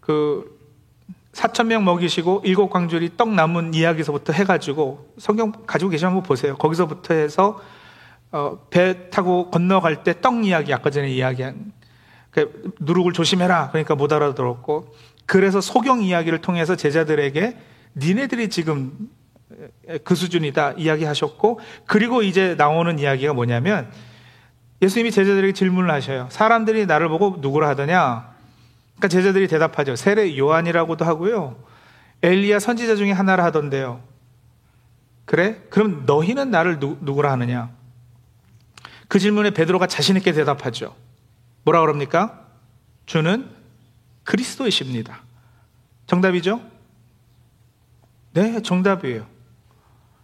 그 0.00 0.55
사천 1.56 1.68
명 1.68 1.86
먹이시고 1.86 2.42
일곱 2.44 2.68
광줄이 2.68 3.16
떡 3.16 3.30
남은 3.30 3.72
이야기서부터 3.72 4.34
해가지고 4.34 5.14
성경 5.16 5.52
가지고 5.66 5.90
계시면 5.90 6.12
한번 6.12 6.22
보세요. 6.22 6.54
거기서부터 6.54 7.14
해서 7.14 7.58
어, 8.30 8.58
배 8.68 9.08
타고 9.08 9.50
건너갈 9.50 10.04
때 10.04 10.20
떡 10.20 10.44
이야기 10.44 10.74
아까 10.74 10.90
전에 10.90 11.08
이야기한 11.10 11.72
그 12.30 12.74
누룩을 12.80 13.14
조심해라 13.14 13.70
그러니까 13.70 13.94
못 13.94 14.12
알아들었고 14.12 14.92
그래서 15.24 15.62
소경 15.62 16.02
이야기를 16.02 16.42
통해서 16.42 16.76
제자들에게 16.76 17.56
니네들이 17.96 18.50
지금 18.50 18.92
그 20.04 20.14
수준이다 20.14 20.72
이야기하셨고 20.72 21.60
그리고 21.86 22.22
이제 22.22 22.54
나오는 22.58 22.98
이야기가 22.98 23.32
뭐냐면 23.32 23.90
예수님이 24.82 25.10
제자들에게 25.10 25.54
질문을 25.54 25.90
하셔요. 25.90 26.26
사람들이 26.30 26.84
나를 26.84 27.08
보고 27.08 27.38
누구라 27.40 27.66
하더냐? 27.70 28.35
그러니까 28.96 29.08
제자들이 29.08 29.46
대답하죠. 29.48 29.96
세례 29.96 30.36
요한이라고도 30.36 31.04
하고요. 31.04 31.62
엘리야 32.22 32.58
선지자 32.58 32.96
중에 32.96 33.12
하나라 33.12 33.44
하던데요. 33.44 34.02
그래? 35.26 35.62
그럼 35.70 36.04
너희는 36.06 36.50
나를 36.50 36.78
누, 36.78 36.96
누구라 37.00 37.30
하느냐? 37.32 37.70
그 39.08 39.18
질문에 39.18 39.50
베드로가 39.50 39.86
자신 39.86 40.16
있게 40.16 40.32
대답하죠. 40.32 40.96
뭐라 41.64 41.80
그럽니까? 41.80 42.46
주는 43.04 43.48
그리스도이십니다. 44.24 45.20
정답이죠? 46.06 46.60
네, 48.32 48.62
정답이에요. 48.62 49.26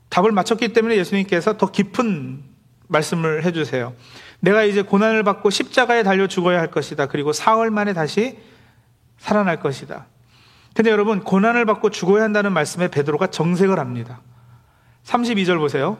답을 0.08 0.32
맞췄기 0.32 0.72
때문에 0.72 0.96
예수님께서 0.96 1.56
더 1.56 1.70
깊은 1.70 2.42
말씀을 2.88 3.44
해주세요. 3.44 3.94
내가 4.40 4.64
이제 4.64 4.82
고난을 4.82 5.22
받고 5.22 5.50
십자가에 5.50 6.02
달려 6.02 6.26
죽어야 6.26 6.60
할 6.60 6.70
것이다. 6.70 7.06
그리고 7.06 7.32
사흘 7.32 7.70
만에 7.70 7.92
다시 7.92 8.38
살아날 9.22 9.60
것이다. 9.60 10.06
근데 10.74 10.90
여러분, 10.90 11.20
고난을 11.20 11.64
받고 11.64 11.90
죽어야 11.90 12.24
한다는 12.24 12.52
말씀에 12.52 12.88
베드로가 12.88 13.28
정색을 13.28 13.78
합니다. 13.78 14.20
32절 15.04 15.58
보세요. 15.58 15.98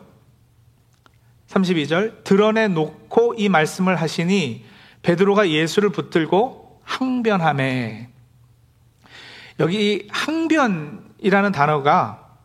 32절 1.47 2.25
드러내 2.25 2.67
놓고 2.67 3.35
이 3.39 3.49
말씀을 3.49 3.95
하시니 3.97 4.65
베드로가 5.03 5.51
예수를 5.51 5.91
붙들고 5.91 6.81
항변함에 6.83 8.11
여기 9.61 10.09
항변이라는 10.11 11.53
단어가 11.53 12.37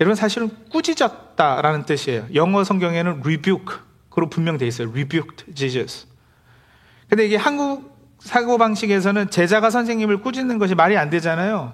여러분 0.00 0.16
사실은 0.16 0.50
꾸짖었다라는 0.70 1.84
뜻이에요. 1.84 2.26
영어 2.34 2.64
성경에는 2.64 3.20
rebuke로 3.20 4.28
분명되어 4.30 4.66
있어요. 4.66 4.90
rebuked 4.90 5.54
Jesus. 5.54 6.08
근데 7.08 7.26
이게 7.26 7.36
한국 7.36 7.91
사고 8.22 8.56
방식에서는 8.56 9.30
제자가 9.30 9.70
선생님을 9.70 10.22
꾸짖는 10.22 10.58
것이 10.58 10.74
말이 10.74 10.96
안 10.96 11.10
되잖아요. 11.10 11.72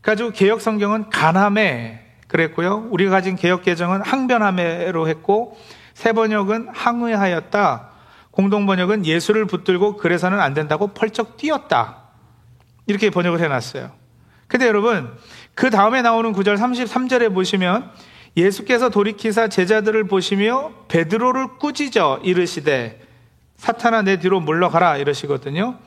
그래가지고 0.00 0.30
개혁 0.30 0.60
성경은 0.60 1.10
간함에 1.10 2.00
그랬고요. 2.28 2.88
우리가 2.90 3.10
가진 3.10 3.36
개혁 3.36 3.62
개정은 3.62 4.02
항변함에로 4.02 5.08
했고 5.08 5.58
새 5.94 6.12
번역은 6.12 6.68
항의하였다. 6.72 7.88
공동 8.30 8.66
번역은 8.66 9.04
예수를 9.04 9.44
붙들고 9.46 9.96
그래서는 9.96 10.40
안 10.40 10.54
된다고 10.54 10.88
펄쩍 10.88 11.36
뛰었다. 11.36 11.98
이렇게 12.86 13.10
번역을 13.10 13.40
해 13.40 13.48
놨어요. 13.48 13.90
근데 14.46 14.66
여러분 14.66 15.10
그 15.54 15.70
다음에 15.70 16.02
나오는 16.02 16.32
구절 16.32 16.56
33절에 16.56 17.34
보시면 17.34 17.90
예수께서 18.36 18.88
돌이키사 18.88 19.48
제자들을 19.48 20.04
보시며 20.04 20.72
베드로를 20.88 21.58
꾸짖어 21.58 22.20
이르시되 22.22 23.00
사탄아 23.62 24.02
내 24.02 24.18
뒤로 24.18 24.40
물러가라 24.40 24.96
이러시거든요. 24.96 25.78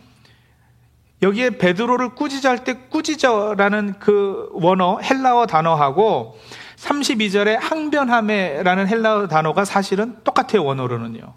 여기에 1.22 1.58
베드로를 1.58 2.16
꾸짖을 2.16 2.64
때 2.64 2.88
꾸짖어라는 2.88 3.96
그 4.00 4.48
원어 4.54 5.00
헬라어 5.00 5.46
단어하고 5.46 6.40
32절에 6.78 7.60
항변함에라는 7.60 8.88
헬라어 8.88 9.28
단어가 9.28 9.66
사실은 9.66 10.16
똑같아요 10.24 10.64
원어로는요. 10.64 11.34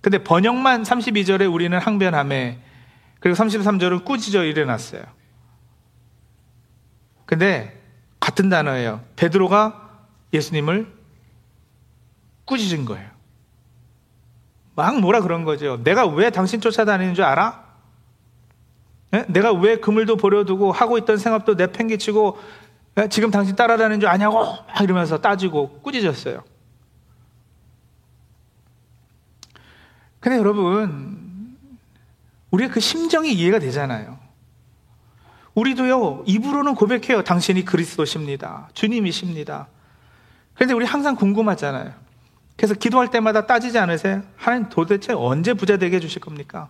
근데 0.00 0.18
번역만 0.18 0.82
32절에 0.82 1.52
우리는 1.52 1.78
항변함에 1.78 2.58
그리고 3.20 3.36
33절은 3.36 4.04
꾸짖어 4.04 4.42
일어났어요. 4.42 5.04
근데 7.24 7.80
같은 8.18 8.48
단어예요. 8.48 9.00
베드로가 9.14 10.06
예수님을 10.32 10.92
꾸짖은 12.46 12.84
거예요. 12.84 13.11
막 14.74 15.00
뭐라 15.00 15.20
그런 15.20 15.44
거죠. 15.44 15.82
내가 15.82 16.06
왜 16.06 16.30
당신 16.30 16.60
쫓아다니는 16.60 17.14
줄 17.14 17.24
알아? 17.24 17.64
예? 19.14 19.24
내가 19.28 19.52
왜 19.52 19.76
그물도 19.76 20.16
버려두고 20.16 20.72
하고 20.72 20.98
있던 20.98 21.18
생업도 21.18 21.54
내팽개치고 21.54 22.38
예? 22.98 23.08
지금 23.08 23.30
당신 23.30 23.56
따라다니는 23.56 24.00
줄 24.00 24.08
아냐고 24.08 24.38
막 24.38 24.80
이러면서 24.80 25.20
따지고 25.20 25.80
꾸짖었어요. 25.80 26.42
근데 30.20 30.38
여러분, 30.38 31.56
우리가 32.52 32.72
그 32.72 32.80
심정이 32.80 33.32
이해가 33.32 33.58
되잖아요. 33.58 34.18
우리도요, 35.54 36.22
입으로는 36.26 36.76
고백해요. 36.76 37.24
당신이 37.24 37.64
그리스도십니다. 37.64 38.68
주님이십니다. 38.72 39.66
그런데 40.54 40.74
우리 40.74 40.86
항상 40.86 41.16
궁금하잖아요. 41.16 41.92
그래서 42.62 42.74
기도할 42.76 43.10
때마다 43.10 43.44
따지지 43.44 43.76
않으세요? 43.76 44.22
하나님 44.36 44.68
도대체 44.68 45.12
언제 45.12 45.52
부자 45.52 45.78
되게 45.78 45.96
해주실 45.96 46.20
겁니까? 46.20 46.68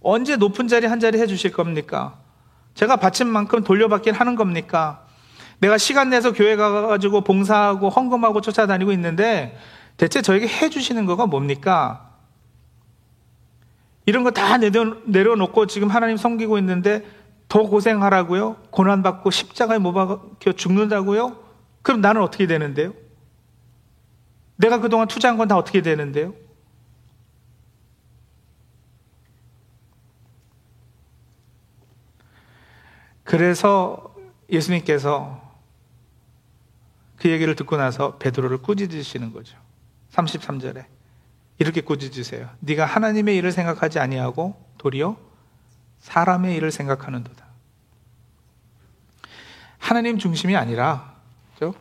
언제 0.00 0.34
높은 0.34 0.66
자리 0.66 0.88
한 0.88 0.98
자리 0.98 1.20
해주실 1.20 1.52
겁니까? 1.52 2.18
제가 2.74 2.96
바친 2.96 3.28
만큼 3.28 3.62
돌려받긴 3.62 4.14
하는 4.14 4.34
겁니까? 4.34 5.06
내가 5.60 5.78
시간 5.78 6.10
내서 6.10 6.32
교회 6.32 6.56
가가지고 6.56 7.20
봉사하고 7.20 7.88
헌금하고 7.88 8.40
쫓아다니고 8.40 8.90
있는데 8.94 9.56
대체 9.96 10.22
저에게 10.22 10.48
해주시는 10.48 11.06
거가 11.06 11.26
뭡니까? 11.26 12.10
이런 14.06 14.24
거 14.24 14.32
다 14.32 14.56
내려놓고 14.56 15.66
지금 15.68 15.88
하나님 15.88 16.16
섬기고 16.16 16.58
있는데 16.58 17.06
더 17.46 17.62
고생하라고요? 17.62 18.56
고난받고 18.72 19.30
십자가에 19.30 19.78
못 19.78 19.92
박혀 19.92 20.50
죽는다고요? 20.50 21.36
그럼 21.82 22.00
나는 22.00 22.22
어떻게 22.22 22.48
되는데요? 22.48 22.92
내가 24.58 24.80
그동안 24.80 25.08
투자한 25.08 25.36
건 25.38 25.48
다 25.48 25.56
어떻게 25.56 25.82
되는데요? 25.82 26.34
그래서 33.24 34.14
예수님께서 34.50 35.40
그 37.16 37.28
얘기를 37.30 37.54
듣고 37.56 37.76
나서 37.76 38.16
베드로를 38.18 38.58
꾸짖으시는 38.58 39.32
거죠. 39.32 39.58
33절에 40.12 40.86
이렇게 41.58 41.80
꾸짖으세요. 41.80 42.48
네가 42.60 42.84
하나님의 42.86 43.36
일을 43.36 43.52
생각하지 43.52 43.98
아니하고 43.98 44.64
도리어 44.78 45.16
사람의 45.98 46.56
일을 46.56 46.70
생각하는도다. 46.70 47.46
하나님 49.78 50.18
중심이 50.18 50.56
아니라 50.56 51.16
그렇죠? 51.56 51.78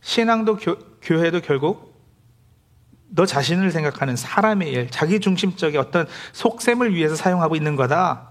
신앙도 0.00 0.56
교, 0.56 0.78
교회도 1.02 1.42
결국 1.42 1.89
너 3.12 3.26
자신을 3.26 3.70
생각하는 3.72 4.16
사람의 4.16 4.70
일, 4.70 4.90
자기 4.90 5.20
중심적인 5.20 5.78
어떤 5.78 6.06
속셈을 6.32 6.94
위해서 6.94 7.16
사용하고 7.16 7.56
있는 7.56 7.76
거다. 7.76 8.30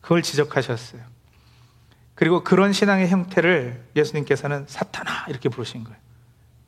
그걸 0.00 0.22
지적하셨어요. 0.22 1.02
그리고 2.14 2.42
그런 2.42 2.72
신앙의 2.72 3.08
형태를 3.08 3.84
예수님께서는 3.96 4.66
사탄아 4.66 5.26
이렇게 5.28 5.48
부르신 5.48 5.84
거예요. 5.84 5.98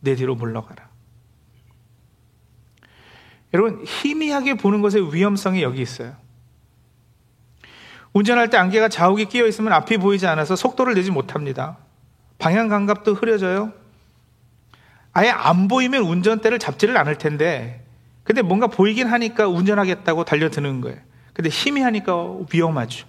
내 0.01 0.15
뒤로 0.15 0.35
물러가라. 0.35 0.89
여러분, 3.55 3.85
희미하게 3.85 4.55
보는 4.55 4.81
것의 4.81 5.15
위험성이 5.15 5.63
여기 5.63 5.83
있어요. 5.83 6.17
운전할 8.15 8.51
때 8.51 8.57
안개가 8.57 8.89
자욱이 8.89 9.27
끼어 9.27 9.47
있으면 9.47 9.73
앞이 9.73 9.99
보이지 9.99 10.27
않아서 10.27 10.57
속도를 10.57 10.95
내지 10.95 11.11
못합니다. 11.11 11.79
방향 12.39 12.69
감각도 12.69 13.15
흐려져요. 13.15 13.73
아예 15.13 15.31
안 15.31 15.69
보이면 15.69 16.03
운전대를 16.03 16.59
잡지를 16.59 16.97
않을 16.97 17.19
텐데, 17.19 17.85
근데 18.25 18.43
뭔가 18.43 18.67
보이긴 18.67 19.09
하니까 19.09 19.49
운전하겠다고 19.49 20.25
달려드는 20.25 20.81
거예요. 20.81 20.99
근데 21.33 21.51
희미하니까 21.51 22.39
위험하죠. 22.53 23.07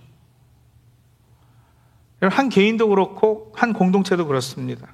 한 2.21 2.49
개인도 2.49 2.87
그렇고, 2.87 3.51
한 3.55 3.73
공동체도 3.73 4.27
그렇습니다. 4.27 4.93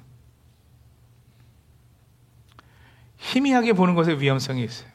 희미하게 3.18 3.74
보는 3.74 3.94
것에 3.94 4.14
위험성이 4.14 4.64
있어요. 4.64 4.88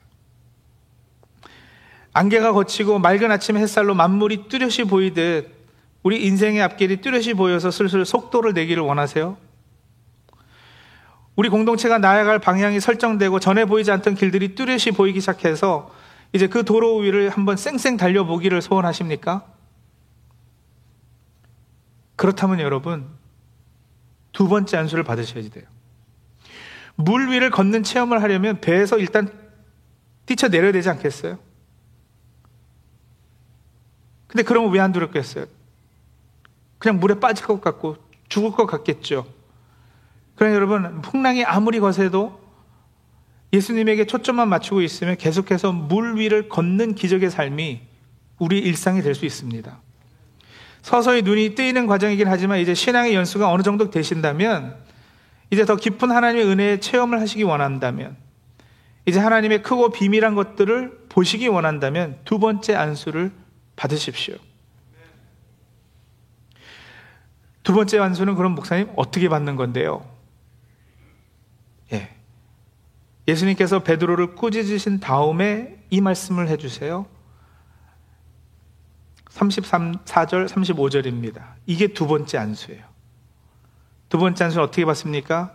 안개가 2.13 2.53
거치고 2.53 2.99
맑은 2.99 3.31
아침 3.31 3.57
햇살로 3.57 3.93
만물이 3.93 4.47
뚜렷이 4.47 4.85
보이듯 4.85 5.53
우리 6.01 6.25
인생의 6.25 6.61
앞길이 6.61 7.01
뚜렷이 7.01 7.33
보여서 7.33 7.71
슬슬 7.71 8.05
속도를 8.05 8.53
내기를 8.53 8.83
원하세요? 8.83 9.37
우리 11.35 11.49
공동체가 11.49 11.97
나아갈 11.97 12.39
방향이 12.39 12.79
설정되고 12.79 13.39
전에 13.39 13.65
보이지 13.65 13.91
않던 13.91 14.15
길들이 14.15 14.55
뚜렷이 14.55 14.91
보이기 14.91 15.19
시작해서 15.19 15.91
이제 16.33 16.47
그 16.47 16.63
도로 16.63 16.97
위를 16.97 17.29
한번 17.29 17.57
쌩쌩 17.57 17.97
달려보기를 17.97 18.61
소원하십니까? 18.61 19.45
그렇다면 22.15 22.59
여러분, 22.61 23.07
두 24.31 24.47
번째 24.47 24.77
안수를 24.77 25.03
받으셔야 25.03 25.49
돼요. 25.49 25.65
물 26.95 27.29
위를 27.29 27.49
걷는 27.49 27.83
체험을 27.83 28.21
하려면 28.21 28.61
배에서 28.61 28.97
일단 28.97 29.29
뛰쳐 30.25 30.47
내려야 30.47 30.71
되지 30.71 30.89
않겠어요? 30.89 31.37
근데 34.27 34.43
그러면 34.43 34.71
왜 34.71 34.79
안 34.79 34.91
두렵겠어요? 34.93 35.45
그냥 36.77 36.99
물에 36.99 37.19
빠질 37.19 37.45
것 37.45 37.59
같고 37.61 37.97
죽을 38.29 38.51
것 38.51 38.65
같겠죠. 38.65 39.25
그러나 40.35 40.55
여러분, 40.55 41.01
풍랑이 41.01 41.43
아무리 41.45 41.79
거세도 41.79 42.39
예수님에게 43.53 44.05
초점만 44.05 44.49
맞추고 44.49 44.81
있으면 44.81 45.15
계속해서 45.17 45.71
물 45.71 46.17
위를 46.17 46.49
걷는 46.49 46.95
기적의 46.95 47.29
삶이 47.29 47.81
우리 48.39 48.59
일상이 48.59 49.01
될 49.01 49.15
수 49.15 49.25
있습니다. 49.25 49.79
서서히 50.81 51.21
눈이 51.23 51.55
뜨이는 51.55 51.87
과정이긴 51.87 52.27
하지만 52.27 52.59
이제 52.59 52.73
신앙의 52.73 53.15
연수가 53.15 53.49
어느 53.49 53.63
정도 53.63 53.89
되신다면 53.89 54.75
이제 55.49 55.65
더 55.65 55.75
깊은 55.77 56.11
하나님의 56.11 56.45
은혜의 56.45 56.81
체험을 56.81 57.19
하시기 57.21 57.43
원한다면 57.43 58.17
이제 59.05 59.19
하나님의 59.19 59.63
크고 59.63 59.89
비밀한 59.89 60.35
것들을 60.35 61.05
보시기 61.09 61.47
원한다면 61.47 62.19
두 62.25 62.39
번째 62.39 62.75
안수를 62.75 63.31
받으십시오. 63.75 64.35
두 67.63 67.73
번째 67.73 67.99
안수는 67.99 68.35
그럼 68.35 68.53
목사님 68.53 68.89
어떻게 68.95 69.27
받는 69.29 69.55
건데요? 69.55 70.05
예. 71.93 72.09
예수님께서 73.27 73.79
베드로를 73.79 74.35
꾸짖으신 74.35 74.99
다음에 74.99 75.83
이 75.89 76.01
말씀을 76.01 76.47
해주세요. 76.49 77.05
33절, 79.29 80.47
35절입니다. 80.47 81.43
이게 81.65 81.87
두 81.87 82.07
번째 82.07 82.37
안수예요. 82.37 82.83
두 84.09 84.17
번째 84.17 84.45
안수는 84.45 84.63
어떻게 84.63 84.85
받습니까? 84.85 85.53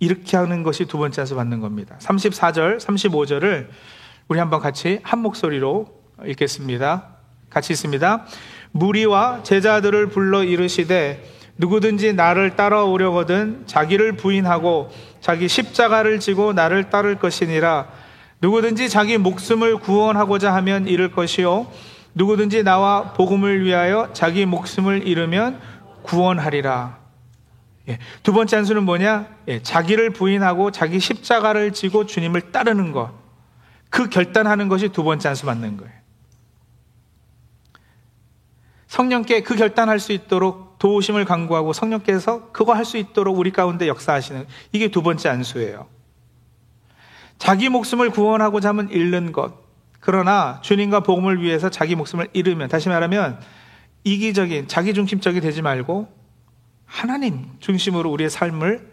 이렇게 0.00 0.36
하는 0.36 0.62
것이 0.62 0.86
두 0.86 0.98
번째 0.98 1.22
안수 1.22 1.34
받는 1.36 1.60
겁니다. 1.60 1.96
34절, 2.00 2.78
35절을 2.80 3.68
우리 4.28 4.38
한번 4.38 4.60
같이 4.60 5.00
한 5.02 5.20
목소리로 5.20 6.00
읽겠습니다. 6.26 7.16
같이 7.48 7.72
있습니다. 7.72 8.26
무리와 8.72 9.42
제자들을 9.42 10.08
불러 10.08 10.44
이르시되 10.44 11.24
누구든지 11.56 12.14
나를 12.14 12.56
따라오려거든 12.56 13.64
자기를 13.66 14.12
부인하고 14.12 14.90
자기 15.20 15.48
십자가를 15.48 16.20
지고 16.20 16.52
나를 16.52 16.90
따를 16.90 17.16
것이니라 17.16 17.88
누구든지 18.40 18.88
자기 18.88 19.18
목숨을 19.18 19.76
구원하고자 19.78 20.54
하면 20.54 20.86
잃을 20.88 21.10
것이요 21.12 21.70
누구든지 22.14 22.62
나와 22.62 23.12
복음을 23.12 23.64
위하여 23.64 24.10
자기 24.12 24.46
목숨을 24.46 25.06
잃으면 25.06 25.60
구원하리라. 26.02 26.98
예, 27.88 27.98
두 28.22 28.32
번째 28.32 28.56
한 28.56 28.64
수는 28.64 28.84
뭐냐? 28.84 29.28
예, 29.48 29.62
자기를 29.62 30.10
부인하고 30.10 30.70
자기 30.70 30.98
십자가를 30.98 31.72
지고 31.72 32.06
주님을 32.06 32.52
따르는 32.52 32.92
것. 32.92 33.12
그 33.90 34.08
결단하는 34.08 34.68
것이 34.68 34.88
두 34.88 35.02
번째 35.04 35.28
한 35.28 35.36
수 35.36 35.46
맞는 35.46 35.76
거예요. 35.76 35.92
성령께 38.86 39.42
그 39.42 39.54
결단할 39.54 40.00
수 40.00 40.12
있도록 40.12 40.69
도우심을 40.80 41.24
강구하고 41.26 41.72
성령께서 41.72 42.50
그거 42.52 42.72
할 42.74 42.84
수 42.84 42.96
있도록 42.96 43.38
우리 43.38 43.52
가운데 43.52 43.86
역사하시는 43.86 44.46
이게 44.72 44.88
두 44.88 45.02
번째 45.02 45.28
안수예요. 45.28 45.86
자기 47.38 47.68
목숨을 47.68 48.10
구원하고자 48.10 48.70
하면 48.70 48.90
잃는 48.90 49.32
것. 49.32 49.54
그러나 50.00 50.60
주님과 50.62 51.00
복음을 51.00 51.40
위해서 51.42 51.70
자기 51.70 51.94
목숨을 51.94 52.28
잃으면 52.32 52.68
다시 52.68 52.88
말하면 52.88 53.40
이기적인 54.04 54.66
자기 54.66 54.94
중심적이 54.94 55.40
되지 55.40 55.62
말고 55.62 56.08
하나님 56.86 57.46
중심으로 57.60 58.10
우리의 58.10 58.30
삶을 58.30 58.90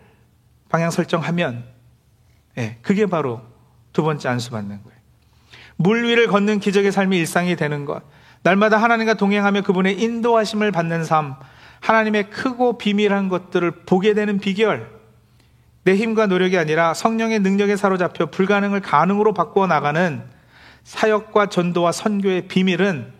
방향 0.69 0.91
설정하면 0.91 1.65
예, 2.57 2.77
그게 2.81 3.05
바로 3.05 3.41
두 3.93 4.03
번째 4.03 4.29
안수 4.29 4.51
받는 4.51 4.83
거예요. 4.83 4.97
물 5.77 6.03
위를 6.03 6.27
걷는 6.27 6.59
기적의 6.59 6.91
삶이 6.91 7.17
일상이 7.17 7.55
되는 7.55 7.85
것. 7.85 8.03
날마다 8.43 8.77
하나님과 8.77 9.13
동행하며 9.13 9.61
그분의 9.61 10.01
인도하심을 10.01 10.71
받는 10.71 11.05
삶. 11.05 11.35
하나님의 11.79 12.29
크고 12.29 12.77
비밀한 12.77 13.29
것들을 13.29 13.71
보게 13.85 14.13
되는 14.13 14.39
비결. 14.39 14.89
내 15.83 15.95
힘과 15.95 16.27
노력이 16.27 16.57
아니라 16.57 16.93
성령의 16.93 17.39
능력에 17.39 17.77
사로잡혀 17.77 18.25
불가능을 18.25 18.81
가능으로 18.81 19.33
바꾸어 19.33 19.67
나가는 19.67 20.23
사역과 20.83 21.47
전도와 21.47 21.91
선교의 21.91 22.47
비밀은 22.47 23.13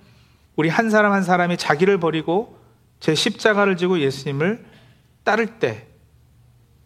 우리 0.56 0.70
한 0.70 0.89
사람 0.89 1.13
한 1.13 1.24
사람이 1.24 1.58
자기를 1.58 2.00
버리고 2.00 2.58
제 3.00 3.15
십자가를 3.15 3.78
지고 3.78 4.00
예수님을 4.00 4.65
따를 5.24 5.60
때 5.60 5.88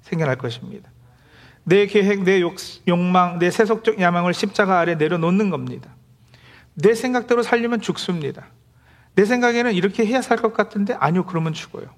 생겨날 0.02 0.38
것입니다. 0.38 0.90
내 1.64 1.86
계획, 1.86 2.24
내 2.24 2.42
욕, 2.42 2.56
욕망, 2.88 3.40
내 3.40 3.50
세속적 3.52 4.00
야망을 4.00 4.34
십자가 4.34 4.80
아래 4.80 4.96
내려놓는 4.96 5.50
겁니다. 5.50 5.90
내 6.74 6.94
생각대로 6.96 7.44
살려면 7.44 7.82
죽습니다. 7.82 8.48
내 9.16 9.26
생각에는 9.26 9.74
이렇게 9.74 10.06
해야 10.06 10.22
살 10.22 10.38
것 10.38 10.54
같은데 10.54 10.94
아니요, 10.94 11.26
그러면 11.26 11.54
죽어요. 11.54 11.90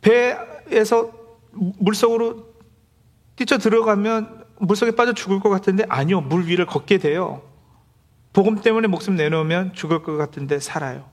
배에서 0.00 1.12
물속으로 1.52 2.52
뛰쳐 3.36 3.58
들어가면 3.58 4.44
물속에 4.58 4.92
빠져 4.92 5.12
죽을 5.12 5.40
것 5.40 5.48
같은데 5.48 5.84
아니요, 5.88 6.20
물 6.20 6.46
위를 6.46 6.66
걷게 6.66 6.98
돼요. 6.98 7.42
복음 8.32 8.60
때문에 8.60 8.88
목숨 8.88 9.16
내놓으면 9.16 9.74
죽을 9.74 10.02
것 10.02 10.16
같은데 10.16 10.58
살아요. 10.58 11.10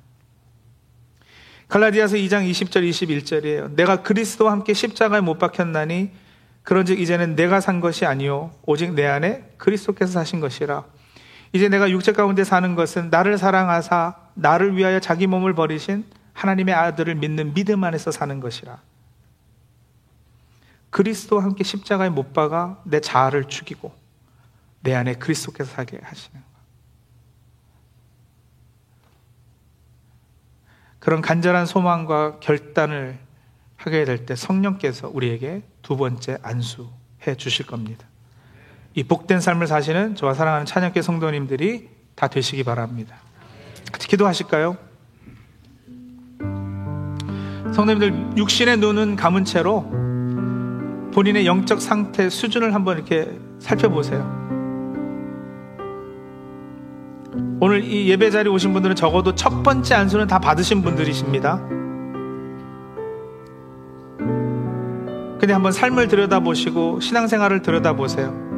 갈라디아서 1.67 2.15
2장 2.15 2.49
20절 2.49 2.89
21절이에요. 2.89 3.75
내가 3.75 4.01
그리스도와 4.01 4.51
함께 4.51 4.73
십자가에 4.73 5.21
못 5.21 5.37
박혔나니 5.37 6.11
그런즉 6.63 6.99
이제는 6.99 7.35
내가 7.35 7.61
산 7.61 7.79
것이 7.79 8.05
아니요 8.05 8.51
오직 8.65 8.93
내 8.93 9.05
안에 9.05 9.53
그리스도께서 9.57 10.11
사신 10.11 10.39
것이라. 10.39 10.85
이제 11.51 11.67
내가 11.69 11.89
육체 11.89 12.11
가운데 12.13 12.43
사는 12.43 12.75
것은 12.75 13.09
나를 13.09 13.37
사랑하사 13.37 14.15
나를 14.35 14.77
위하여 14.77 14.99
자기 14.99 15.27
몸을 15.27 15.53
버리신 15.53 16.05
하나님의 16.33 16.73
아들을 16.73 17.15
믿는 17.15 17.53
믿음 17.53 17.83
안에서 17.83 18.11
사는 18.11 18.39
것이라. 18.39 18.81
그리스도와 20.89 21.43
함께 21.43 21.63
십자가에 21.63 22.09
못 22.09 22.33
박아 22.33 22.81
내 22.85 22.99
자아를 22.99 23.45
죽이고 23.45 23.93
내 24.81 24.95
안에 24.95 25.15
그리스도께서 25.15 25.71
사게 25.71 25.99
하시는 26.01 26.39
것. 26.39 26.49
그런 30.99 31.21
간절한 31.21 31.65
소망과 31.65 32.39
결단을 32.39 33.17
하게 33.77 34.03
될 34.03 34.25
때 34.25 34.35
성령께서 34.35 35.09
우리에게 35.09 35.63
두 35.81 35.95
번째 35.95 36.37
안수해 36.41 37.35
주실 37.37 37.65
겁니다. 37.65 38.08
이 38.95 39.03
복된 39.03 39.39
삶을 39.39 39.67
사시는 39.67 40.15
저와 40.15 40.33
사랑하는 40.33 40.65
찬양교 40.65 41.01
성도님들이 41.01 41.89
다 42.15 42.27
되시기 42.27 42.63
바랍니다. 42.63 43.15
같이 43.91 44.07
기도하실까요? 44.07 44.77
성도님들 47.73 48.37
육신의 48.37 48.77
눈은 48.77 49.15
감은 49.15 49.45
채로 49.45 49.83
본인의 51.13 51.45
영적 51.45 51.81
상태 51.81 52.29
수준을 52.29 52.73
한번 52.73 52.97
이렇게 52.97 53.31
살펴보세요. 53.59 54.37
오늘 57.61 57.83
이 57.83 58.09
예배 58.09 58.31
자리에 58.31 58.51
오신 58.51 58.73
분들은 58.73 58.95
적어도 58.95 59.35
첫 59.35 59.63
번째 59.63 59.95
안수는 59.95 60.27
다 60.27 60.39
받으신 60.39 60.81
분들이십니다. 60.81 61.57
근데 65.39 65.53
한번 65.53 65.71
삶을 65.71 66.07
들여다보시고 66.07 66.99
신앙생활을 67.01 67.61
들여다보세요. 67.61 68.48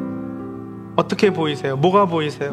어떻게 0.96 1.32
보이세요? 1.32 1.76
뭐가 1.76 2.06
보이세요? 2.06 2.52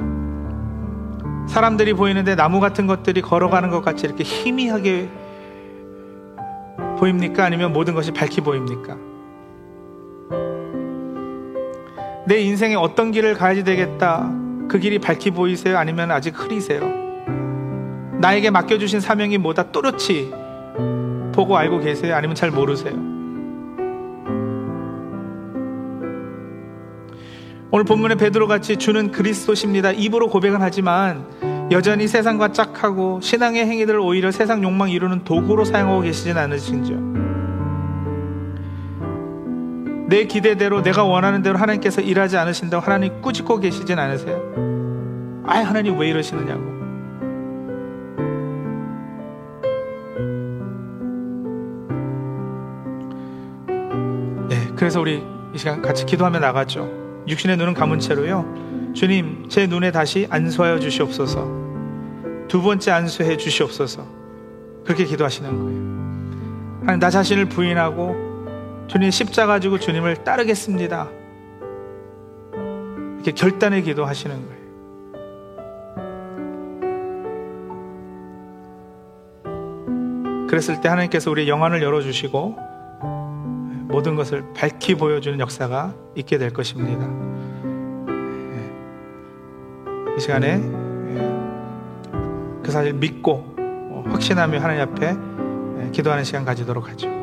사람들이 1.47 1.93
보이는데 1.93 2.35
나무 2.35 2.59
같은 2.59 2.87
것들이 2.87 3.21
걸어가는 3.21 3.69
것 3.69 3.81
같이 3.83 4.05
이렇게 4.05 4.23
희미하게 4.23 5.09
보입니까? 6.99 7.43
아니면 7.45 7.73
모든 7.73 7.95
것이 7.95 8.11
밝게 8.11 8.41
보입니까? 8.41 8.97
내 12.25 12.39
인생에 12.41 12.75
어떤 12.75 13.11
길을 13.11 13.33
가야지 13.33 13.63
되겠다. 13.63 14.29
그 14.67 14.77
길이 14.77 14.99
밝게 14.99 15.31
보이세요? 15.31 15.77
아니면 15.77 16.11
아직 16.11 16.39
흐리세요? 16.39 16.81
나에게 18.19 18.51
맡겨주신 18.51 18.99
사명이 18.99 19.39
뭐다 19.39 19.71
또렷이 19.71 20.31
보고 21.33 21.57
알고 21.57 21.79
계세요? 21.79 22.15
아니면 22.15 22.35
잘 22.35 22.51
모르세요? 22.51 23.08
오늘 27.71 27.85
본문의 27.85 28.17
베드로 28.17 28.47
같이 28.47 28.77
주는 28.77 29.11
그리스도십니다. 29.11 29.91
입으로 29.91 30.27
고백은 30.27 30.59
하지만 30.61 31.23
여전히 31.71 32.07
세상과 32.07 32.51
짝하고 32.51 33.21
신앙의 33.21 33.67
행위들을 33.67 33.99
오히려 33.99 34.31
세상 34.31 34.63
욕망 34.63 34.89
이루는 34.89 35.23
도구로 35.23 35.65
사용하고 35.65 36.01
계시진 36.01 36.35
않으신지요? 36.35 37.09
내 40.07 40.23
기대대로 40.23 40.81
내가 40.81 41.03
원하는 41.03 41.43
대로 41.43 41.59
하나님께서 41.59 42.01
일하지 42.01 42.37
않으신다고 42.37 42.83
하나님 42.83 43.21
꾸짖고 43.21 43.59
계시진 43.59 43.99
않으세요? 43.99 44.41
아 45.45 45.59
하나님 45.59 45.99
왜 45.99 46.09
이러시느냐고. 46.09 46.79
네, 54.49 54.55
그래서 54.75 54.99
우리 54.99 55.23
이 55.53 55.57
시간 55.59 55.83
같이 55.83 56.07
기도하며 56.07 56.39
나가죠. 56.39 57.08
육신의 57.27 57.57
눈은 57.57 57.73
감은 57.73 57.99
채로요. 57.99 58.91
주님, 58.93 59.49
제 59.49 59.67
눈에 59.67 59.91
다시 59.91 60.27
안수하여 60.29 60.79
주시옵소서. 60.79 61.47
두 62.47 62.61
번째 62.61 62.91
안수해 62.91 63.37
주시옵소서. 63.37 64.05
그렇게 64.83 65.05
기도하시는 65.05 65.49
거예요. 65.49 66.79
하나님, 66.81 66.99
나 66.99 67.09
자신을 67.09 67.45
부인하고 67.45 68.87
주님 68.87 69.11
십자가 69.11 69.59
지고 69.59 69.77
주님을 69.77 70.23
따르겠습니다. 70.23 71.09
이렇게 73.15 73.31
결단의 73.33 73.83
기도하시는 73.83 74.35
거예요. 74.35 74.59
그랬을 80.47 80.81
때 80.81 80.89
하나님께서 80.89 81.29
우리의 81.29 81.47
영안을 81.47 81.83
열어주시고 81.83 82.68
모든 83.89 84.15
것을 84.15 84.45
밝히 84.53 84.95
보여주는 84.95 85.37
역사가 85.39 85.93
있게 86.15 86.37
될 86.37 86.53
것입니다. 86.53 87.05
예. 88.53 90.15
이 90.15 90.19
시간에 90.19 90.61
예. 90.61 91.39
그 92.63 92.71
사실 92.71 92.93
믿고 92.93 93.55
확신하며 94.05 94.59
하나님 94.59 94.83
앞에 94.83 95.17
예, 95.81 95.91
기도하는 95.91 96.23
시간 96.23 96.45
가지도록 96.45 96.87
하죠. 96.89 97.18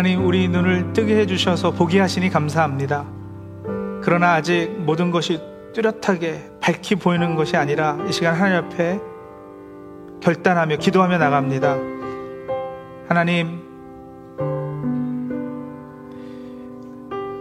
하나님 0.00 0.24
우리 0.24 0.48
눈을 0.48 0.94
뜨게 0.94 1.14
해주셔서 1.18 1.72
보게 1.72 2.00
하시니 2.00 2.30
감사합니다. 2.30 3.04
그러나 4.02 4.32
아직 4.32 4.70
모든 4.78 5.10
것이 5.10 5.38
뚜렷하게 5.74 6.52
밝히 6.58 6.94
보이는 6.94 7.34
것이 7.34 7.58
아니라 7.58 7.98
이 8.08 8.12
시간 8.12 8.34
하나님 8.34 8.64
앞에 8.64 8.98
결단하며 10.22 10.78
기도하며 10.78 11.18
나갑니다. 11.18 11.76
하나님, 13.08 13.60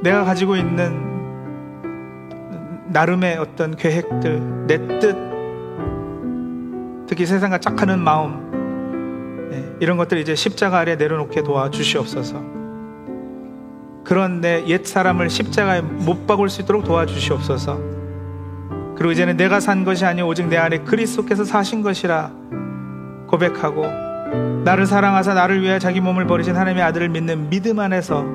내가 0.03 0.25
가지고 0.25 0.57
있는 0.57 0.99
나름의 2.87 3.37
어떤 3.37 3.73
계획들, 3.73 4.67
내 4.67 4.99
뜻, 4.99 5.15
특히 7.07 7.25
세상과 7.25 7.59
짝하는 7.59 7.99
마음, 7.99 8.48
예, 8.48 8.48
이런 9.79 9.97
것들 9.97 10.17
이제 10.19 10.35
십자가 10.35 10.79
아래 10.79 10.95
내려놓게 10.95 11.43
도와 11.43 11.69
주시옵소서. 11.69 12.41
그런 14.03 14.41
내 14.41 14.63
옛 14.67 14.85
사람을 14.87 15.29
십자가에 15.29 15.81
못 15.81 16.25
박을 16.25 16.49
수 16.49 16.61
있도록 16.61 16.83
도와 16.83 17.05
주시옵소서. 17.05 17.79
그리고 18.95 19.11
이제는 19.11 19.37
내가 19.37 19.59
산 19.59 19.85
것이 19.85 20.05
아니오 20.05 20.27
오직 20.27 20.47
내 20.47 20.57
안에 20.57 20.79
그리스도께서 20.79 21.43
사신 21.43 21.81
것이라 21.81 22.31
고백하고 23.27 23.85
나를 24.63 24.85
사랑하사 24.85 25.33
나를 25.33 25.61
위하여 25.61 25.79
자기 25.79 26.01
몸을 26.01 26.27
버리신 26.27 26.55
하나님의 26.55 26.83
아들을 26.83 27.09
믿는 27.09 27.49
믿음 27.49 27.79
안에서 27.79 28.25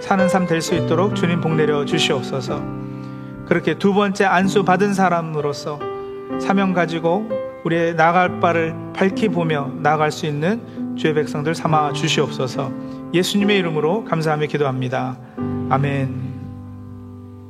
사는 0.00 0.28
삶 0.28 0.46
될 0.46 0.60
수 0.60 0.74
있도록 0.74 1.14
주님 1.16 1.40
복 1.40 1.54
내려 1.54 1.84
주시옵소서. 1.84 2.62
그렇게 3.46 3.74
두 3.74 3.92
번째 3.92 4.24
안수 4.24 4.64
받은 4.64 4.94
사람으로서 4.94 5.78
사명 6.40 6.72
가지고 6.72 7.28
우리의 7.64 7.96
나갈 7.96 8.40
바를 8.40 8.74
밝히 8.94 9.28
보며 9.28 9.70
나아갈 9.80 10.12
수 10.12 10.26
있는 10.26 10.96
주의 10.96 11.14
백성들 11.14 11.54
삼아 11.54 11.92
주시옵소서. 11.92 12.70
예수님의 13.12 13.58
이름으로 13.58 14.04
감사하며 14.04 14.46
기도합니다. 14.46 15.16
아멘. 15.70 16.33